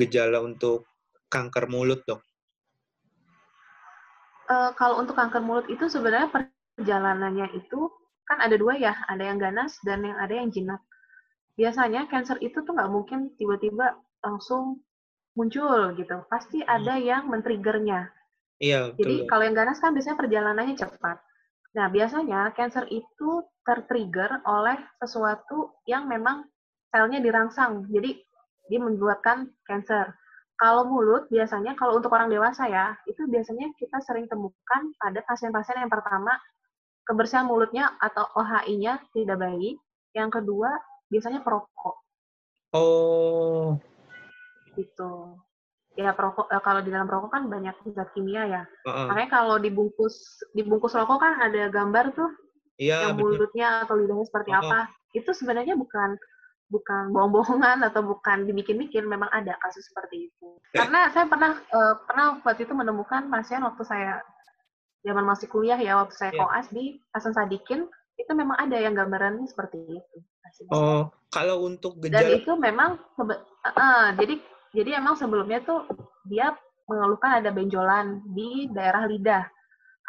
[0.00, 0.88] gejala untuk
[1.28, 2.24] kanker mulut dok?
[4.50, 7.88] uh, kalau untuk kanker mulut itu sebenarnya perjalanannya itu
[8.26, 10.82] kan ada dua ya, ada yang ganas dan yang ada yang jinak.
[11.54, 14.82] Biasanya cancer itu tuh nggak mungkin tiba-tiba langsung
[15.34, 16.26] muncul gitu.
[16.30, 16.70] Pasti hmm.
[16.70, 18.10] ada yang men-triggernya.
[18.60, 18.92] Iya.
[18.94, 21.16] Jadi kalau yang ganas kan biasanya perjalanannya cepat.
[21.70, 26.44] Nah, biasanya cancer itu tertrigger oleh sesuatu yang memang
[26.90, 27.86] selnya dirangsang.
[27.88, 28.20] Jadi
[28.70, 30.14] dia membuatkan cancer.
[30.54, 35.82] Kalau mulut biasanya kalau untuk orang dewasa ya, itu biasanya kita sering temukan pada pasien-pasien
[35.82, 36.36] yang pertama
[37.02, 39.80] kebersihan mulutnya atau OHI-nya tidak baik.
[40.14, 40.70] Yang kedua
[41.10, 41.96] biasanya perokok.
[42.76, 43.74] Oh.
[44.78, 45.12] Gitu.
[45.98, 48.62] Ya perokok eh, kalau di dalam perokok kan banyak zat kimia ya.
[48.86, 49.10] Uh-uh.
[49.10, 52.30] Makanya kalau dibungkus dibungkus rokok kan ada gambar tuh
[52.80, 54.64] Iya, yang mulutnya atau lidahnya seperti uh-huh.
[54.64, 54.80] apa.
[55.12, 56.16] Itu sebenarnya bukan
[56.70, 60.48] bukan bohong-bohongan atau bukan dibikin-bikin, memang ada kasus seperti itu.
[60.70, 64.22] Karena saya pernah uh, pernah waktu itu menemukan pasien waktu saya
[65.02, 66.40] zaman masih kuliah ya, waktu saya yeah.
[66.46, 70.18] koas di Hasan Sadikin, itu memang ada yang gambarannya seperti itu.
[70.70, 72.90] Oh, kalau untuk gejala dan itu memang
[73.22, 74.34] uh, jadi
[74.74, 75.86] jadi emang sebelumnya tuh
[76.26, 76.54] dia
[76.90, 79.46] mengeluhkan ada benjolan di daerah lidah.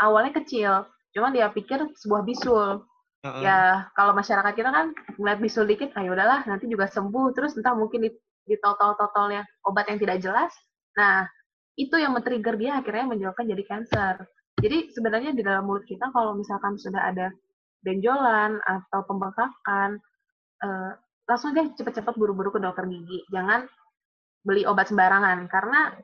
[0.02, 2.82] Awalnya kecil, cuma dia pikir sebuah bisul
[3.24, 3.42] uh-uh.
[3.42, 3.60] ya
[3.94, 7.74] kalau masyarakat kita kan ngeliat bisul dikit ah ya udahlah nanti juga sembuh terus entah
[7.74, 8.12] mungkin di,
[8.60, 10.52] total-totalnya obat yang tidak jelas
[10.98, 11.24] nah
[11.80, 14.16] itu yang men-trigger dia akhirnya menyebabkan jadi cancer
[14.60, 17.32] jadi sebenarnya di dalam mulut kita kalau misalkan sudah ada
[17.82, 19.98] benjolan atau pembengkakan
[20.62, 20.92] eh,
[21.26, 23.66] langsung deh cepet-cepet buru-buru ke dokter gigi jangan
[24.44, 25.96] beli obat sembarangan karena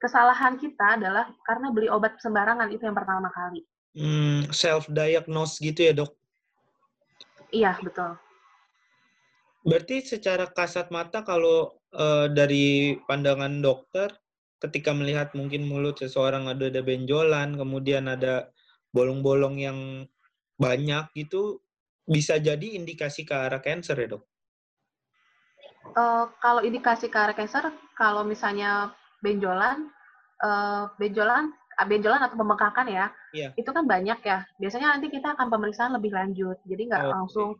[0.00, 3.64] kesalahan kita adalah karena beli obat sembarangan itu yang pertama kali.
[3.96, 6.12] Hmm, self diagnose gitu ya dok?
[7.54, 8.18] Iya, betul.
[9.66, 14.14] Berarti secara kasat mata kalau uh, dari pandangan dokter,
[14.62, 18.50] ketika melihat mungkin mulut seseorang ada ada benjolan, kemudian ada
[18.94, 19.78] bolong-bolong yang
[20.56, 21.60] banyak gitu,
[22.06, 24.24] bisa jadi indikasi ke arah cancer ya dok?
[25.98, 29.90] Uh, kalau indikasi ke arah cancer, kalau misalnya benjolan,
[30.46, 31.50] uh, benjolan
[31.84, 33.50] benjolan atau pembengkakan ya, yeah.
[33.52, 34.48] itu kan banyak ya.
[34.56, 36.56] Biasanya nanti kita akan pemeriksaan lebih lanjut.
[36.64, 37.50] Jadi nggak oh, langsung,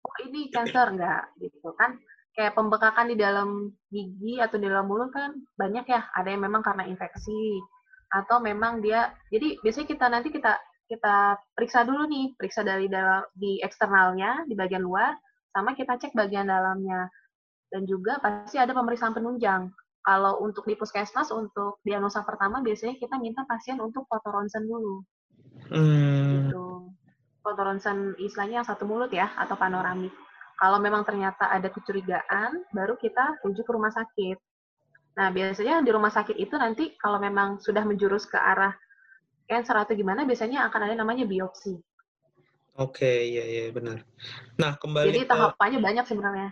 [0.00, 2.00] oh ini cancer, nggak gitu kan.
[2.32, 6.08] Kayak pembengkakan di dalam gigi atau di dalam mulut kan banyak ya.
[6.16, 7.60] Ada yang memang karena infeksi,
[8.12, 13.26] atau memang dia, jadi biasanya kita nanti kita kita periksa dulu nih, periksa dari dalam
[13.34, 15.18] di eksternalnya, di bagian luar,
[15.50, 17.10] sama kita cek bagian dalamnya.
[17.66, 19.74] Dan juga pasti ada pemeriksaan penunjang
[20.06, 25.02] kalau untuk di puskesmas untuk diagnosa pertama biasanya kita minta pasien untuk foto ronsen dulu.
[25.70, 26.50] Hmm.
[26.50, 26.66] Gitu.
[27.40, 30.12] Foto ronsen istilahnya yang satu mulut ya atau panoramik.
[30.56, 34.40] Kalau memang ternyata ada kecurigaan, baru kita rujuk ke rumah sakit.
[35.20, 38.72] Nah, biasanya di rumah sakit itu nanti kalau memang sudah menjurus ke arah
[39.44, 41.76] cancer atau gimana, biasanya akan ada namanya biopsi.
[42.76, 44.04] Oke, iya iya benar.
[44.56, 46.50] Nah, kembali Jadi tahapannya banyak sebenarnya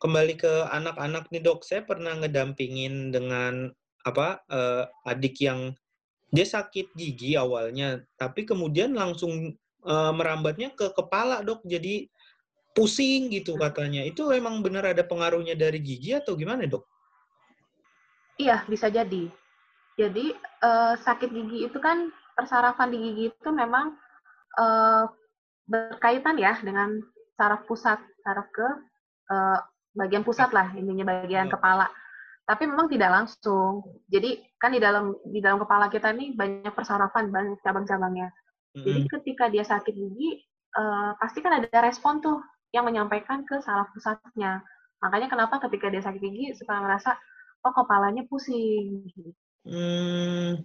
[0.00, 3.68] kembali ke anak-anak nih dok, saya pernah ngedampingin dengan
[4.08, 5.76] apa uh, adik yang
[6.30, 12.06] dia sakit gigi awalnya, tapi kemudian langsung uh, merambatnya ke kepala dok, jadi
[12.70, 14.06] pusing gitu katanya.
[14.06, 16.86] Itu emang benar ada pengaruhnya dari gigi atau gimana dok?
[18.38, 19.26] Iya bisa jadi.
[19.98, 20.32] Jadi
[20.64, 23.98] uh, sakit gigi itu kan persarafan di gigi itu memang
[24.56, 25.04] uh,
[25.66, 27.02] berkaitan ya dengan
[27.34, 28.68] saraf pusat, saraf ke
[29.34, 29.58] uh,
[29.98, 31.54] bagian pusat lah intinya bagian hmm.
[31.58, 31.90] kepala
[32.50, 33.86] tapi memang tidak langsung.
[34.10, 38.34] Jadi kan di dalam di dalam kepala kita ini banyak persarafan banyak cabang-cabangnya.
[38.70, 38.86] Hmm.
[38.86, 40.46] jadi ketika dia sakit gigi
[40.78, 42.38] uh, pasti kan ada respon tuh
[42.70, 44.62] yang menyampaikan ke saraf pusatnya.
[45.02, 47.14] Makanya kenapa ketika dia sakit gigi suka ngerasa
[47.66, 49.14] oh kepalanya pusing.
[49.62, 50.62] Hmm,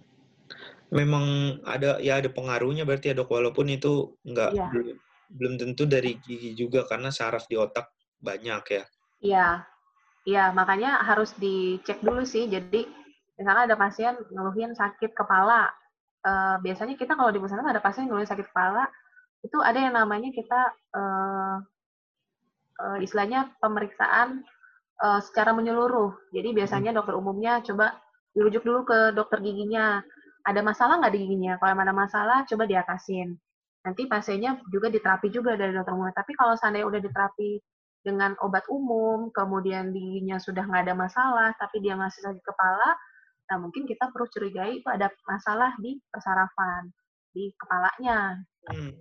[0.90, 3.30] memang ada ya ada pengaruhnya berarti ya dok.
[3.30, 4.70] Walaupun itu enggak ya.
[4.74, 4.98] belum,
[5.34, 7.90] belum tentu dari gigi juga karena saraf di otak
[8.22, 8.84] banyak ya.
[9.22, 9.48] Iya,
[10.26, 12.50] iya makanya harus dicek dulu sih.
[12.50, 12.84] Jadi
[13.38, 15.70] misalnya ada pasien ngeluhin sakit kepala,
[16.26, 18.90] uh, biasanya kita kalau di puskesmas ada pasien ngeluhin sakit kepala,
[19.46, 20.60] itu ada yang namanya kita
[20.96, 21.56] uh,
[22.82, 24.42] uh, istilahnya pemeriksaan
[25.00, 26.12] uh, secara menyeluruh.
[26.34, 27.94] Jadi biasanya dokter umumnya coba
[28.34, 30.02] dirujuk dulu ke dokter giginya.
[30.46, 31.58] Ada masalah nggak di giginya?
[31.58, 33.34] Kalau ada masalah, coba diatasin.
[33.82, 36.10] Nanti pasiennya juga diterapi juga dari dokter umum.
[36.10, 37.58] Tapi kalau seandainya udah diterapi
[38.06, 42.94] dengan obat umum, kemudian giginya sudah nggak ada masalah, tapi dia masih sakit kepala,
[43.50, 46.94] nah mungkin kita perlu curigai itu ada masalah di persarafan,
[47.34, 48.38] di kepalanya.
[48.70, 48.94] Hmm.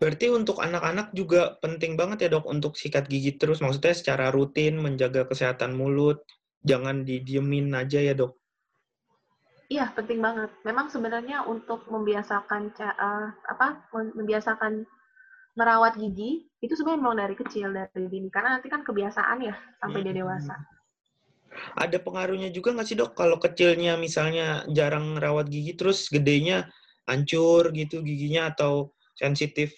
[0.00, 4.80] Berarti untuk anak-anak juga penting banget ya dok untuk sikat gigi terus, maksudnya secara rutin
[4.80, 6.24] menjaga kesehatan mulut,
[6.64, 8.40] jangan didiemin aja ya dok.
[9.72, 10.52] Iya, penting banget.
[10.64, 14.84] Memang sebenarnya untuk membiasakan uh, apa membiasakan
[15.54, 20.02] merawat gigi itu sebenarnya memang dari kecil dari dini karena nanti kan kebiasaan ya sampai
[20.02, 20.54] dia dewasa.
[21.78, 26.66] Ada pengaruhnya juga nggak sih dok kalau kecilnya misalnya jarang rawat gigi terus gedenya
[27.06, 29.70] hancur gitu giginya atau sensitif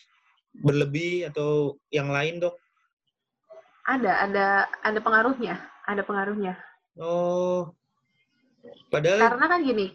[0.65, 2.57] berlebih atau yang lain dok?
[3.87, 4.47] Ada, ada,
[4.83, 6.59] ada pengaruhnya, ada pengaruhnya.
[6.99, 7.71] Oh,
[8.91, 9.31] padahal.
[9.31, 9.87] Karena kan gini.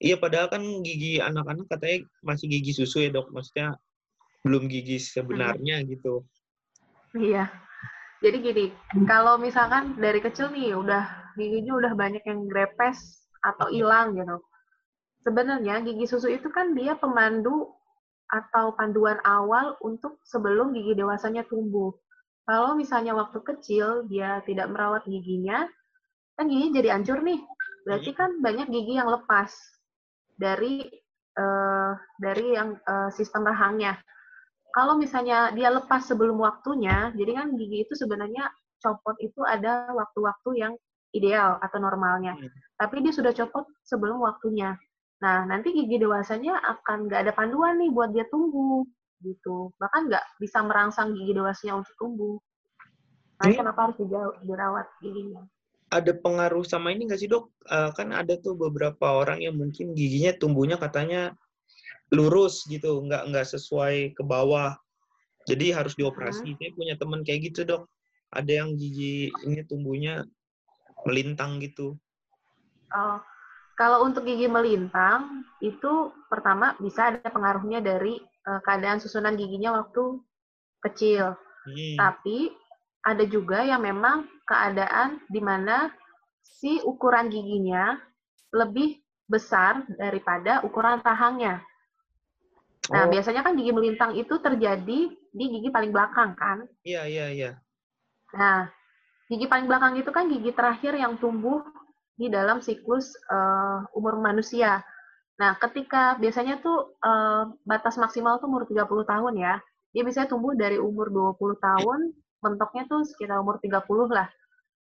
[0.00, 3.76] Iya, padahal kan gigi anak-anak katanya masih gigi susu ya dok, maksudnya
[4.44, 5.86] belum gigi sebenarnya hmm.
[5.88, 6.14] gitu.
[7.16, 7.48] Iya.
[8.20, 8.64] Jadi gini,
[9.04, 14.40] kalau misalkan dari kecil nih udah giginya udah banyak yang grepes atau hilang gitu.
[15.24, 17.72] Sebenarnya gigi susu itu kan dia pemandu
[18.32, 21.92] atau panduan awal untuk sebelum gigi dewasanya tumbuh.
[22.44, 25.64] Kalau misalnya waktu kecil dia tidak merawat giginya,
[26.36, 27.40] kan giginya jadi hancur nih.
[27.84, 28.18] Berarti iya.
[28.20, 29.52] kan banyak gigi yang lepas
[30.36, 30.88] dari
[31.36, 34.00] uh, dari yang uh, sistem rahangnya.
[34.74, 38.50] Kalau misalnya dia lepas sebelum waktunya, jadi kan gigi itu sebenarnya
[38.82, 40.74] copot itu ada waktu-waktu yang
[41.14, 42.34] ideal atau normalnya.
[42.34, 42.50] Hmm.
[42.74, 44.74] Tapi dia sudah copot sebelum waktunya.
[45.22, 48.82] Nah, nanti gigi dewasanya akan nggak ada panduan nih buat dia tumbuh
[49.22, 49.70] gitu.
[49.78, 52.36] Bahkan nggak bisa merangsang gigi dewasanya untuk tumbuh.
[53.38, 53.96] Nah, ini kenapa harus
[54.42, 55.46] dirawat giginya?
[55.94, 57.54] Ada pengaruh sama ini nggak sih dok?
[57.70, 61.38] Uh, kan ada tuh beberapa orang yang mungkin giginya tumbuhnya katanya
[62.12, 64.76] lurus gitu, nggak nggak sesuai ke bawah.
[65.44, 66.44] Jadi harus dioperasi.
[66.52, 66.56] Hmm.
[66.56, 67.82] Saya punya teman kayak gitu dok.
[68.32, 70.24] Ada yang gigi ini tumbuhnya
[71.04, 71.94] melintang gitu.
[72.90, 73.18] Oh,
[73.74, 80.22] kalau untuk gigi melintang, itu pertama bisa ada pengaruhnya dari uh, keadaan susunan giginya waktu
[80.86, 81.36] kecil.
[81.64, 81.96] Hmm.
[81.98, 82.54] Tapi
[83.04, 85.92] ada juga yang memang keadaan di mana
[86.40, 88.00] si ukuran giginya
[88.54, 91.60] lebih besar daripada ukuran rahangnya.
[92.92, 93.10] Nah, oh.
[93.12, 96.68] biasanya kan gigi melintang itu terjadi di gigi paling belakang, kan?
[96.84, 97.50] Iya, iya, iya.
[98.36, 98.68] Nah,
[99.32, 101.64] gigi paling belakang itu kan gigi terakhir yang tumbuh
[102.14, 104.84] di dalam siklus uh, umur manusia.
[105.40, 109.54] Nah, ketika biasanya tuh uh, batas maksimal tuh umur 30 tahun ya.
[109.94, 112.00] Dia biasanya tumbuh dari umur 20 tahun,
[112.42, 113.78] mentoknya tuh sekitar umur 30
[114.10, 114.28] lah.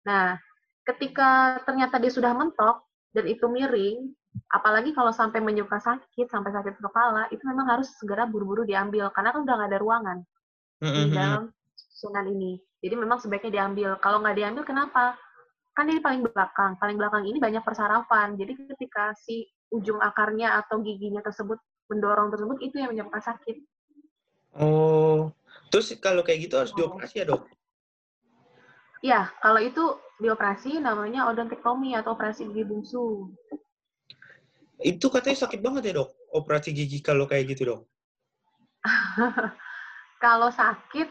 [0.05, 0.37] Nah,
[0.85, 4.13] ketika ternyata dia sudah mentok dan itu miring,
[4.49, 9.33] apalagi kalau sampai menyuka sakit, sampai sakit kepala, itu memang harus segera buru-buru diambil karena
[9.33, 10.17] kan udah nggak ada ruangan
[10.79, 11.43] di dalam
[11.75, 12.57] susunan ini.
[12.79, 13.99] Jadi memang sebaiknya diambil.
[13.99, 15.19] Kalau nggak diambil, kenapa?
[15.79, 16.75] kan ini paling belakang.
[16.75, 18.35] Paling belakang ini banyak persarafan.
[18.35, 21.55] Jadi ketika si ujung akarnya atau giginya tersebut
[21.87, 23.63] mendorong tersebut itu yang menyebabkan sakit.
[24.59, 25.31] Oh,
[25.71, 27.47] terus kalau kayak gitu harus dioperasi ya dok?
[28.99, 33.31] Ya, kalau itu dioperasi namanya odontektomi atau operasi gigi bungsu.
[34.79, 37.81] Itu katanya sakit banget ya dok, operasi gigi kalau kayak gitu dok?
[40.23, 41.07] kalau sakit,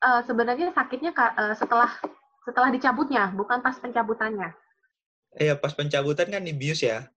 [0.00, 1.92] uh, sebenarnya sakitnya uh, setelah
[2.42, 4.50] setelah dicabutnya, bukan pas pencabutannya.
[5.36, 7.08] Iya, pas pencabutan kan dibius ya?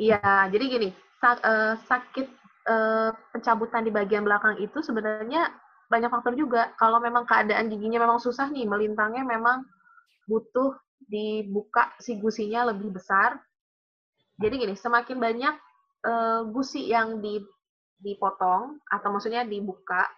[0.00, 0.88] Iya, jadi gini,
[1.20, 2.26] sak, uh, sakit
[2.66, 5.50] uh, pencabutan di bagian belakang itu sebenarnya
[5.86, 6.72] banyak faktor juga.
[6.80, 9.66] Kalau memang keadaan giginya memang susah nih, melintangnya memang
[10.26, 10.74] butuh
[11.04, 13.36] dibuka si gusinya lebih besar.
[14.40, 15.54] Jadi gini, semakin banyak
[16.06, 17.42] uh, gusi yang di,
[18.00, 20.08] dipotong atau maksudnya dibuka,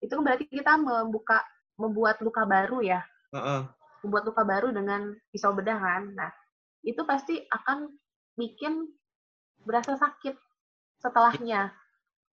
[0.00, 1.44] itu kan berarti kita membuka
[1.80, 3.00] membuat luka baru ya
[3.32, 3.68] uh-uh.
[4.04, 6.12] membuat luka baru dengan pisau bedah kan.
[6.12, 6.30] Nah,
[6.84, 7.88] itu pasti akan
[8.36, 8.88] bikin
[9.64, 10.36] berasa sakit
[11.00, 11.72] setelahnya.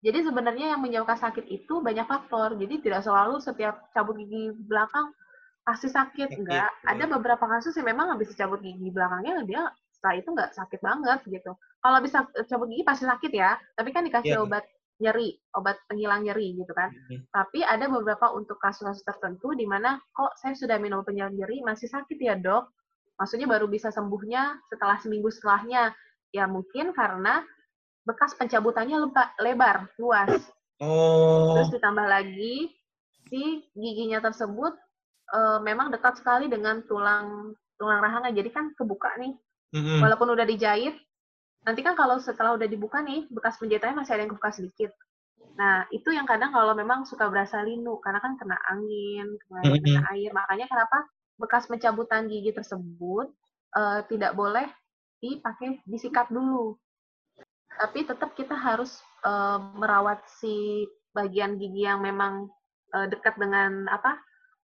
[0.02, 2.58] Jadi sebenarnya yang menyebabkan sakit itu banyak faktor.
[2.58, 5.14] Jadi tidak selalu setiap cabut gigi belakang
[5.62, 6.42] pasti sakit.
[6.42, 6.74] Enggak.
[6.90, 9.64] Ada beberapa kasus yang memang habis cabut gigi belakangnya dia
[10.02, 11.54] setelah itu nggak sakit banget gitu.
[11.78, 13.54] Kalau bisa cabut gigi pasti sakit ya.
[13.78, 14.42] Tapi kan dikasih yeah.
[14.42, 14.66] obat
[14.98, 16.90] nyeri, obat penghilang nyeri gitu kan.
[16.90, 17.30] Mm-hmm.
[17.30, 21.86] Tapi ada beberapa untuk kasus-kasus tertentu di mana kok saya sudah minum penghilang nyeri masih
[21.86, 22.74] sakit ya dok.
[23.22, 25.94] Maksudnya baru bisa sembuhnya setelah seminggu setelahnya.
[26.34, 27.46] Ya mungkin karena
[28.02, 30.50] bekas pencabutannya leba, lebar, luas.
[30.82, 31.54] Oh.
[31.62, 32.74] Terus ditambah lagi
[33.30, 34.74] si giginya tersebut
[35.30, 39.38] e, memang dekat sekali dengan tulang tulang rahangnya, jadi kan kebuka nih.
[39.72, 40.00] Mm-hmm.
[40.04, 40.96] Walaupun udah dijahit,
[41.64, 44.92] nanti kan kalau setelah udah dibuka nih, bekas penjahitannya masih ada yang kebuka sedikit.
[45.56, 49.72] Nah, itu yang kadang kalau memang suka berasa linu, karena kan kena angin, kena, mm
[49.72, 49.84] -hmm.
[49.84, 50.32] kena air.
[50.32, 50.98] Makanya kenapa
[51.40, 53.32] bekas pencabutan gigi tersebut
[53.76, 54.68] uh, tidak boleh
[55.24, 56.76] dipakai disikat dulu.
[57.72, 62.52] Tapi tetap kita harus uh, merawat si bagian gigi yang memang
[62.92, 64.20] uh, dekat dengan apa?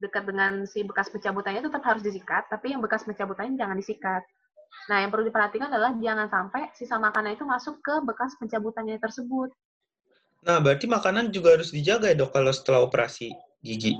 [0.02, 4.26] dekat dengan si bekas pencabutannya tetap harus disikat, tapi yang bekas pencabutannya jangan disikat.
[4.90, 9.54] Nah, yang perlu diperhatikan adalah jangan sampai sisa makanan itu masuk ke bekas pencabutannya tersebut.
[10.42, 13.30] Nah, berarti makanan juga harus dijaga ya dok kalau setelah operasi
[13.62, 13.94] gigi?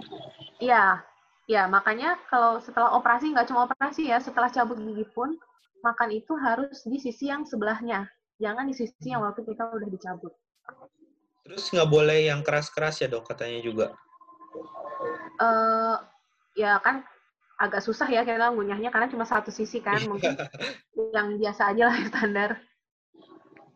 [0.58, 0.98] Iya,
[1.46, 5.38] ya makanya kalau setelah operasi, nggak cuma operasi ya, setelah cabut gigi pun,
[5.86, 8.10] makan itu harus di sisi yang sebelahnya.
[8.42, 10.34] Jangan di sisi yang waktu kita udah dicabut.
[11.46, 13.86] Terus nggak boleh yang keras-keras ya dok katanya juga?
[15.38, 15.98] Uh,
[16.58, 17.06] ya kan
[17.60, 20.34] agak susah ya kita ngunyahnya karena cuma satu sisi kan mungkin
[21.12, 22.50] yang biasa aja lah standar.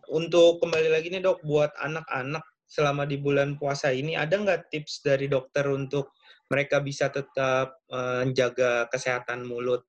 [0.06, 5.02] Untuk kembali lagi nih dok buat anak-anak selama di bulan puasa ini ada nggak tips
[5.02, 6.14] dari dokter untuk
[6.46, 9.82] mereka bisa tetap menjaga kesehatan mulut?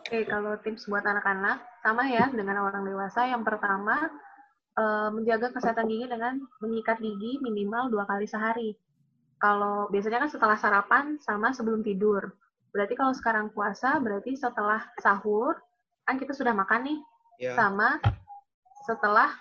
[0.00, 3.28] Oke, kalau tips buat anak-anak sama ya dengan orang dewasa.
[3.28, 4.08] Yang pertama
[5.12, 8.70] menjaga kesehatan gigi dengan menyikat gigi minimal dua kali sehari.
[9.38, 12.30] Kalau biasanya kan setelah sarapan sama sebelum tidur.
[12.74, 15.56] Berarti kalau sekarang puasa berarti setelah sahur
[16.08, 16.98] kan kita sudah makan nih,
[17.40, 17.56] yeah.
[17.56, 18.00] sama
[18.88, 19.32] setelah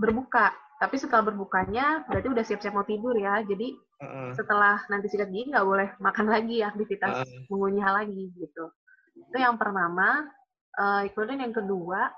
[0.00, 0.52] berbuka.
[0.80, 3.40] Tapi setelah berbukanya berarti udah siap-siap mau tidur ya.
[3.44, 3.72] Jadi
[4.02, 4.32] uh-uh.
[4.36, 7.46] setelah nanti sikat gigi nggak boleh makan lagi aktivitas uh-uh.
[7.48, 8.64] mengunyah lagi gitu.
[9.16, 10.28] Itu yang pertama.
[10.74, 12.10] Uh, kemudian yang kedua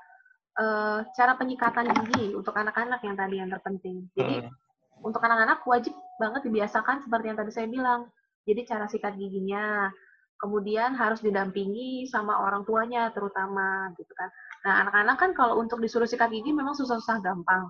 [0.57, 4.09] uh, cara penyikatan gigi untuk anak-anak yang tadi yang terpenting.
[4.17, 4.65] Jadi uh
[5.05, 8.09] untuk anak-anak wajib banget dibiasakan seperti yang tadi saya bilang.
[8.47, 9.91] Jadi cara sikat giginya
[10.37, 14.29] kemudian harus didampingi sama orang tuanya terutama gitu kan
[14.67, 17.67] nah anak-anak kan kalau untuk disuruh sikat gigi memang susah-susah gampang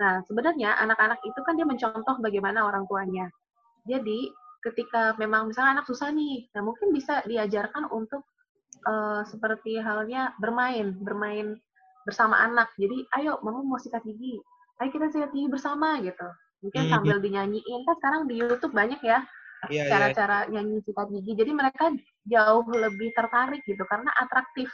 [0.00, 3.30] Nah, sebenarnya anak-anak itu kan dia mencontoh bagaimana orang tuanya.
[3.84, 8.26] Jadi, ketika memang misalnya anak susah nih, nah mungkin bisa diajarkan untuk
[8.86, 11.54] uh, seperti halnya bermain, bermain
[12.02, 12.74] bersama anak.
[12.78, 14.42] Jadi, ayo, mama mau sikat gigi.
[14.82, 16.26] Ayo kita sikat gigi bersama gitu.
[16.66, 16.90] Mungkin hmm.
[16.90, 17.80] sambil dinyanyiin.
[17.86, 19.22] Kan sekarang di YouTube banyak ya
[19.70, 19.90] iya, iya.
[19.90, 21.32] cara-cara yeah, nyanyi sikat gigi.
[21.38, 21.84] Jadi mereka
[22.26, 24.70] jauh lebih tertarik gitu karena atraktif.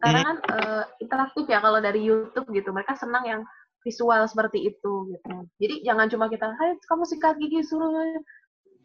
[0.00, 0.26] Karena hmm.
[0.26, 2.72] kan uh, interaktif ya kalau dari YouTube gitu.
[2.72, 3.42] Mereka senang yang
[3.82, 5.34] visual seperti itu gitu.
[5.58, 7.92] Jadi jangan cuma kita, "Hai, kamu sikat gigi suruh."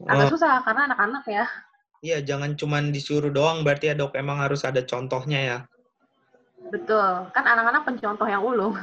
[0.05, 0.31] Agak oh.
[0.37, 1.45] susah karena anak-anak ya.
[2.05, 5.57] Iya, jangan cuma disuruh doang berarti ya, Dok, emang harus ada contohnya ya.
[6.57, 8.73] Betul, kan anak-anak pencontoh yang ulung.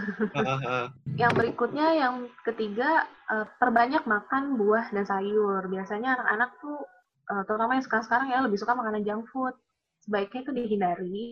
[1.21, 2.15] yang berikutnya, yang
[2.47, 5.67] ketiga, uh, perbanyak makan buah dan sayur.
[5.67, 6.79] Biasanya anak-anak tuh,
[7.35, 9.55] uh, terutama yang sekarang-sekarang ya, lebih suka makanan junk food.
[10.07, 11.31] Sebaiknya itu dihindari,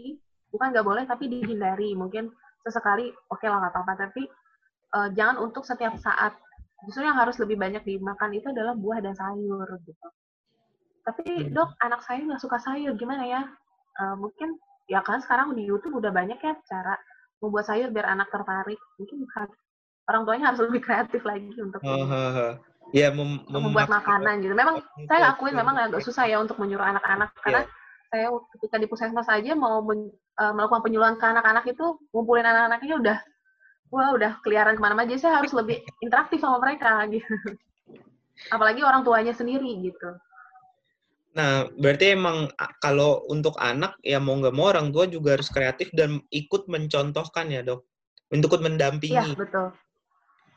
[0.51, 1.95] bukan nggak boleh, tapi dihindari.
[1.95, 2.28] Mungkin
[2.66, 4.22] sesekali, oke okay lah nggak apa-apa, tapi
[4.99, 6.36] uh, jangan untuk setiap saat.
[6.82, 10.09] Justru yang harus lebih banyak dimakan itu adalah buah dan sayur gitu.
[11.07, 11.55] Tapi hmm.
[11.55, 13.43] dok, anak saya nggak suka sayur, gimana ya?
[13.95, 14.59] Uh, mungkin
[14.93, 17.01] ya kan sekarang di YouTube udah banyak ya cara
[17.40, 18.76] membuat sayur biar anak tertarik.
[19.01, 19.24] Mungkin
[20.12, 22.61] orang tuanya harus lebih kreatif lagi untuk oh,
[22.93, 24.53] Ya, mem membuat makanan gitu.
[24.53, 27.40] Memang saya akuin memang agak susah ya untuk menyuruh anak-anak iya.
[27.40, 27.61] karena
[28.12, 28.28] saya
[28.59, 33.18] ketika di puskesmas saja mau men, uh, melakukan penyuluhan ke anak-anak itu ngumpulin anak-anaknya udah
[33.88, 37.24] wah udah keliaran ke mana-mana jadi saya harus lebih interaktif sama mereka gitu
[38.55, 40.12] apalagi orang tuanya sendiri gitu
[41.32, 45.88] nah berarti emang kalau untuk anak ya mau nggak mau orang tua juga harus kreatif
[45.96, 47.88] dan ikut mencontohkan ya dok?
[48.32, 49.16] Untuk mendampingi.
[49.16, 49.68] Iya betul.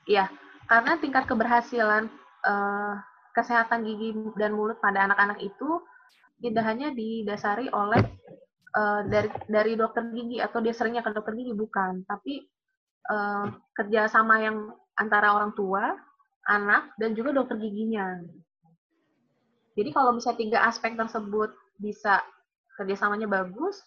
[0.06, 0.26] Iya
[0.66, 2.10] karena tingkat keberhasilan
[2.46, 2.94] uh,
[3.38, 5.82] kesehatan gigi dan mulut pada anak-anak itu
[6.42, 8.02] tidak hanya didasari oleh
[8.76, 12.04] uh, dari dari dokter gigi atau dia seringnya ke dokter gigi bukan.
[12.10, 12.44] Tapi
[13.14, 13.46] uh,
[13.78, 14.58] kerjasama yang
[14.98, 15.94] antara orang tua,
[16.48, 18.20] anak, dan juga dokter giginya.
[19.76, 22.24] Jadi kalau misalnya tiga aspek tersebut bisa
[22.80, 23.84] kerjasamanya bagus,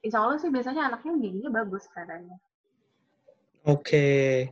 [0.00, 2.38] insya Allah sih biasanya anaknya giginya bagus keadaannya.
[3.68, 4.48] Oke,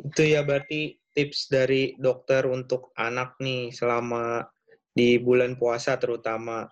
[0.00, 4.48] itu ya berarti tips dari dokter untuk anak nih selama
[4.94, 6.64] di bulan puasa terutama.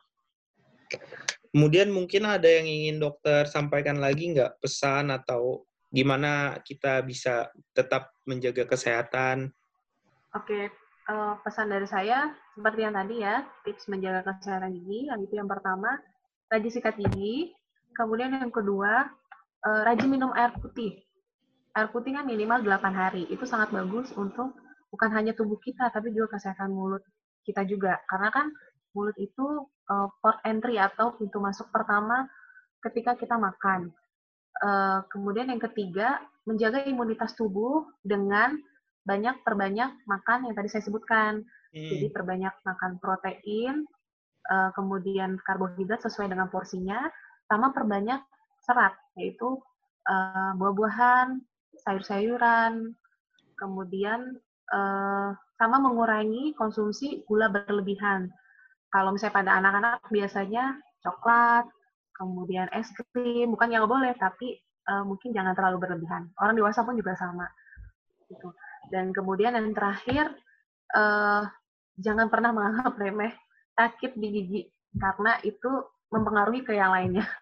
[1.53, 8.13] Kemudian mungkin ada yang ingin dokter sampaikan lagi nggak pesan atau gimana kita bisa tetap
[8.29, 9.53] menjaga kesehatan?
[10.37, 10.69] Oke,
[11.11, 15.09] uh, pesan dari saya seperti yang tadi ya, tips menjaga kesehatan gigi.
[15.11, 15.99] Yang itu yang pertama,
[16.51, 17.55] rajin sikat gigi.
[17.97, 19.09] Kemudian yang kedua,
[19.65, 21.01] uh, rajin minum air putih.
[21.77, 23.25] Air putih kan minimal 8 hari.
[23.29, 24.57] Itu sangat bagus untuk
[24.91, 27.05] bukan hanya tubuh kita, tapi juga kesehatan mulut
[27.45, 28.01] kita juga.
[28.09, 28.47] Karena kan
[28.97, 32.27] mulut itu uh, port entry atau pintu masuk pertama
[32.81, 33.93] ketika kita makan.
[34.57, 38.57] Uh, kemudian yang ketiga, menjaga imunitas tubuh dengan
[39.07, 41.47] banyak perbanyak makan yang tadi saya sebutkan.
[41.71, 41.89] Hmm.
[41.95, 43.87] Jadi perbanyak makan protein,
[44.51, 47.07] uh, kemudian karbohidrat sesuai dengan porsinya,
[47.47, 48.19] sama perbanyak
[48.67, 49.63] serat, yaitu
[50.11, 51.39] uh, buah-buahan,
[51.87, 52.99] sayur-sayuran,
[53.55, 54.43] kemudian
[54.75, 58.29] uh, sama mengurangi konsumsi gula berlebihan.
[58.91, 61.71] Kalau misalnya pada anak-anak biasanya coklat,
[62.17, 66.33] kemudian es krim, bukan yang boleh, tapi uh, mungkin jangan terlalu berlebihan.
[66.41, 67.47] Orang dewasa pun juga sama.
[68.27, 68.51] Gitu.
[68.91, 70.31] Dan kemudian yang terakhir,
[70.95, 71.43] uh,
[71.99, 73.33] jangan pernah menganggap remeh
[73.77, 74.63] sakit di gigi,
[74.97, 75.71] karena itu
[76.13, 77.27] mempengaruhi ke yang lainnya.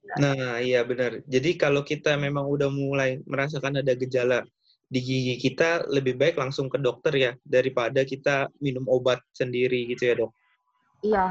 [0.00, 1.20] Nah, iya benar.
[1.28, 4.48] Jadi kalau kita memang udah mulai merasakan ada gejala
[4.88, 10.02] di gigi kita, lebih baik langsung ke dokter ya, daripada kita minum obat sendiri gitu
[10.08, 10.32] ya dok?
[11.04, 11.26] Iya,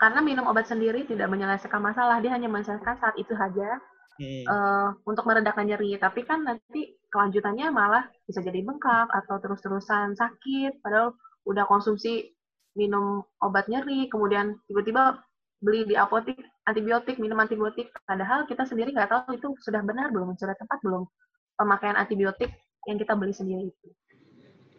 [0.00, 3.84] karena minum obat sendiri tidak menyelesaikan masalah, dia hanya menyelesaikan saat itu saja
[4.20, 5.96] uh, untuk meredakan nyeri.
[6.00, 12.34] Tapi kan nanti kelanjutannya malah bisa jadi bengkak atau terus-terusan sakit, padahal udah konsumsi
[12.76, 15.20] minum obat nyeri, kemudian tiba-tiba
[15.64, 16.36] beli di apotek
[16.68, 21.08] antibiotik, minum antibiotik, padahal kita sendiri nggak tahu itu sudah benar belum, sudah tepat belum
[21.56, 22.52] pemakaian antibiotik
[22.84, 23.88] yang kita beli sendiri itu.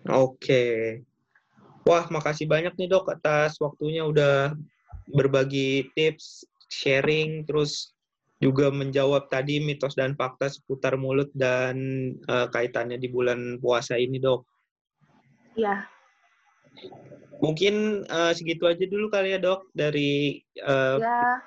[0.07, 0.63] Oke.
[1.88, 4.53] Wah, makasih banyak nih dok atas waktunya udah
[5.09, 7.96] berbagi tips, sharing, terus
[8.38, 11.77] juga menjawab tadi mitos dan fakta seputar mulut dan
[12.29, 14.45] uh, kaitannya di bulan puasa ini dok.
[15.57, 15.89] Iya,
[17.38, 21.38] Mungkin uh, segitu aja dulu kali ya dok dari uh, ya.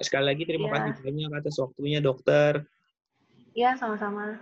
[0.00, 0.92] Sekali lagi terima ya.
[0.92, 2.60] kasih banyak atas waktunya dokter.
[3.56, 4.40] Iya sama-sama.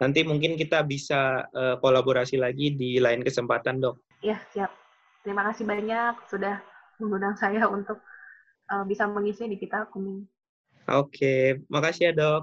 [0.00, 4.00] Nanti mungkin kita bisa uh, kolaborasi lagi di lain kesempatan dok.
[4.24, 4.72] Iya siap.
[5.20, 6.64] Terima kasih banyak sudah
[6.96, 8.00] mengundang saya untuk
[8.72, 10.24] uh, bisa mengisi di kita kuning.
[10.90, 11.26] Oke,
[11.72, 12.42] makasih ya dok.